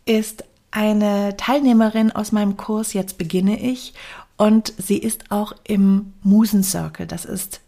ist 0.04 0.44
eine 0.70 1.34
Teilnehmerin 1.38 2.12
aus 2.12 2.30
meinem 2.30 2.58
Kurs 2.58 2.92
Jetzt 2.92 3.16
beginne 3.16 3.58
ich 3.58 3.94
und 4.36 4.74
sie 4.76 4.98
ist 4.98 5.30
auch 5.30 5.54
im 5.66 6.12
Musencircle. 6.22 7.06
Das 7.06 7.24
ist 7.24 7.62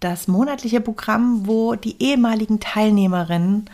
das 0.00 0.26
monatliche 0.26 0.80
Programm, 0.80 1.46
wo 1.46 1.74
die 1.74 2.02
ehemaligen 2.02 2.60
Teilnehmerinnen 2.60 3.68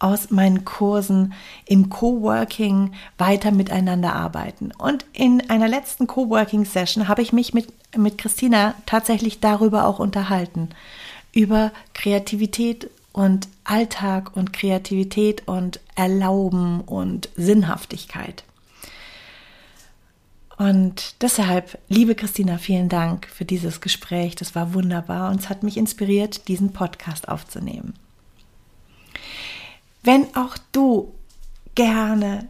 aus 0.00 0.30
meinen 0.30 0.64
Kursen 0.64 1.34
im 1.66 1.90
Coworking 1.90 2.92
weiter 3.18 3.52
miteinander 3.52 4.14
arbeiten. 4.14 4.72
Und 4.76 5.04
in 5.12 5.48
einer 5.48 5.68
letzten 5.68 6.06
Coworking-Session 6.08 7.06
habe 7.06 7.22
ich 7.22 7.32
mich 7.32 7.54
mit, 7.54 7.72
mit 7.96 8.18
Christina 8.18 8.74
tatsächlich 8.86 9.40
darüber 9.40 9.86
auch 9.86 10.00
unterhalten. 10.00 10.70
Über 11.32 11.70
Kreativität 11.94 12.90
und 13.12 13.48
Alltag 13.64 14.36
und 14.36 14.52
Kreativität 14.52 15.46
und 15.46 15.80
Erlauben 15.94 16.80
und 16.80 17.28
Sinnhaftigkeit. 17.36 18.42
Und 20.56 21.22
deshalb, 21.22 21.78
liebe 21.88 22.14
Christina, 22.14 22.58
vielen 22.58 22.88
Dank 22.88 23.26
für 23.26 23.44
dieses 23.44 23.80
Gespräch. 23.80 24.34
Das 24.34 24.54
war 24.54 24.74
wunderbar 24.74 25.30
und 25.30 25.40
es 25.40 25.48
hat 25.48 25.62
mich 25.62 25.76
inspiriert, 25.76 26.48
diesen 26.48 26.72
Podcast 26.72 27.28
aufzunehmen. 27.28 27.94
Wenn 30.02 30.34
auch 30.34 30.56
du 30.72 31.14
gerne 31.74 32.48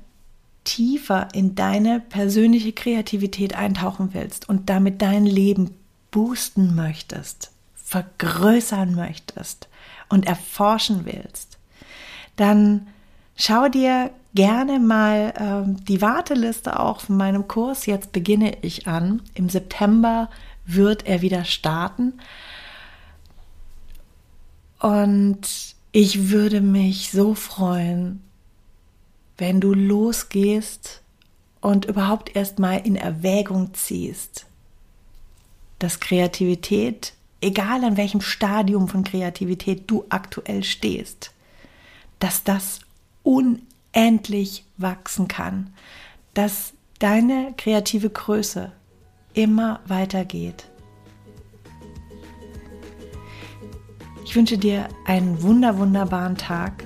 tiefer 0.65 1.29
in 1.33 1.55
deine 1.55 2.01
persönliche 2.01 2.73
Kreativität 2.73 3.55
eintauchen 3.55 4.11
willst 4.13 4.49
und 4.49 4.71
damit 4.71 5.03
dein 5.03 5.27
Leben 5.27 5.75
boosten 6.11 6.75
möchtest, 6.75 7.51
vergrößern 7.75 8.95
möchtest 8.95 9.69
und 10.09 10.27
erforschen 10.27 11.07
willst, 11.07 11.59
dann 12.37 12.87
schau 13.37 13.69
dir 13.69 14.11
gerne 14.35 14.79
mal 14.79 15.33
äh, 15.37 15.83
die 15.85 16.01
Warteliste 16.01 16.79
auch 16.79 17.01
von 17.01 17.17
meinem 17.17 17.49
Kurs. 17.49 17.87
Jetzt 17.87 18.13
beginne 18.13 18.59
ich 18.63 18.87
an. 18.87 19.23
Im 19.35 19.49
September 19.49 20.31
wird 20.67 21.07
er 21.07 21.21
wieder 21.21 21.45
starten. 21.45 22.15
Und 24.79 25.75
ich 25.93 26.31
würde 26.31 26.61
mich 26.61 27.11
so 27.11 27.35
freuen, 27.35 28.23
wenn 29.39 29.61
du 29.61 29.75
losgehst 29.75 31.03
und 31.61 31.87
überhaupt 31.87 32.37
erstmal 32.37 32.87
in 32.87 32.97
Erwägung 32.97 33.75
ziehst, 33.75 34.47
dass 35.79 35.99
Kreativität, 35.99 37.15
egal 37.41 37.85
an 37.85 37.97
welchem 37.97 38.21
Stadium 38.21 38.87
von 38.87 39.03
Kreativität 39.03 39.85
du 39.91 40.05
aktuell 40.11 40.63
stehst, 40.63 41.33
dass 42.19 42.45
das 42.45 42.81
unendlich 43.23 44.65
wachsen 44.77 45.27
kann, 45.27 45.73
dass 46.35 46.73
deine 46.99 47.55
kreative 47.57 48.11
Größe 48.11 48.73
immer 49.35 49.81
weitergeht 49.87 50.70
Ich 54.25 54.37
wünsche 54.37 54.59
dir 54.59 54.89
einen 55.07 55.43
wunder 55.43 55.79
wunderbaren 55.79 56.37
Tag. 56.37 56.85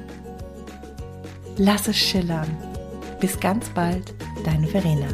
Lass 1.56 1.88
es 1.88 1.96
schillern. 1.96 2.48
Bis 3.20 3.38
ganz 3.38 3.68
bald, 3.70 4.14
deine 4.44 4.66
Verena. 4.66 5.06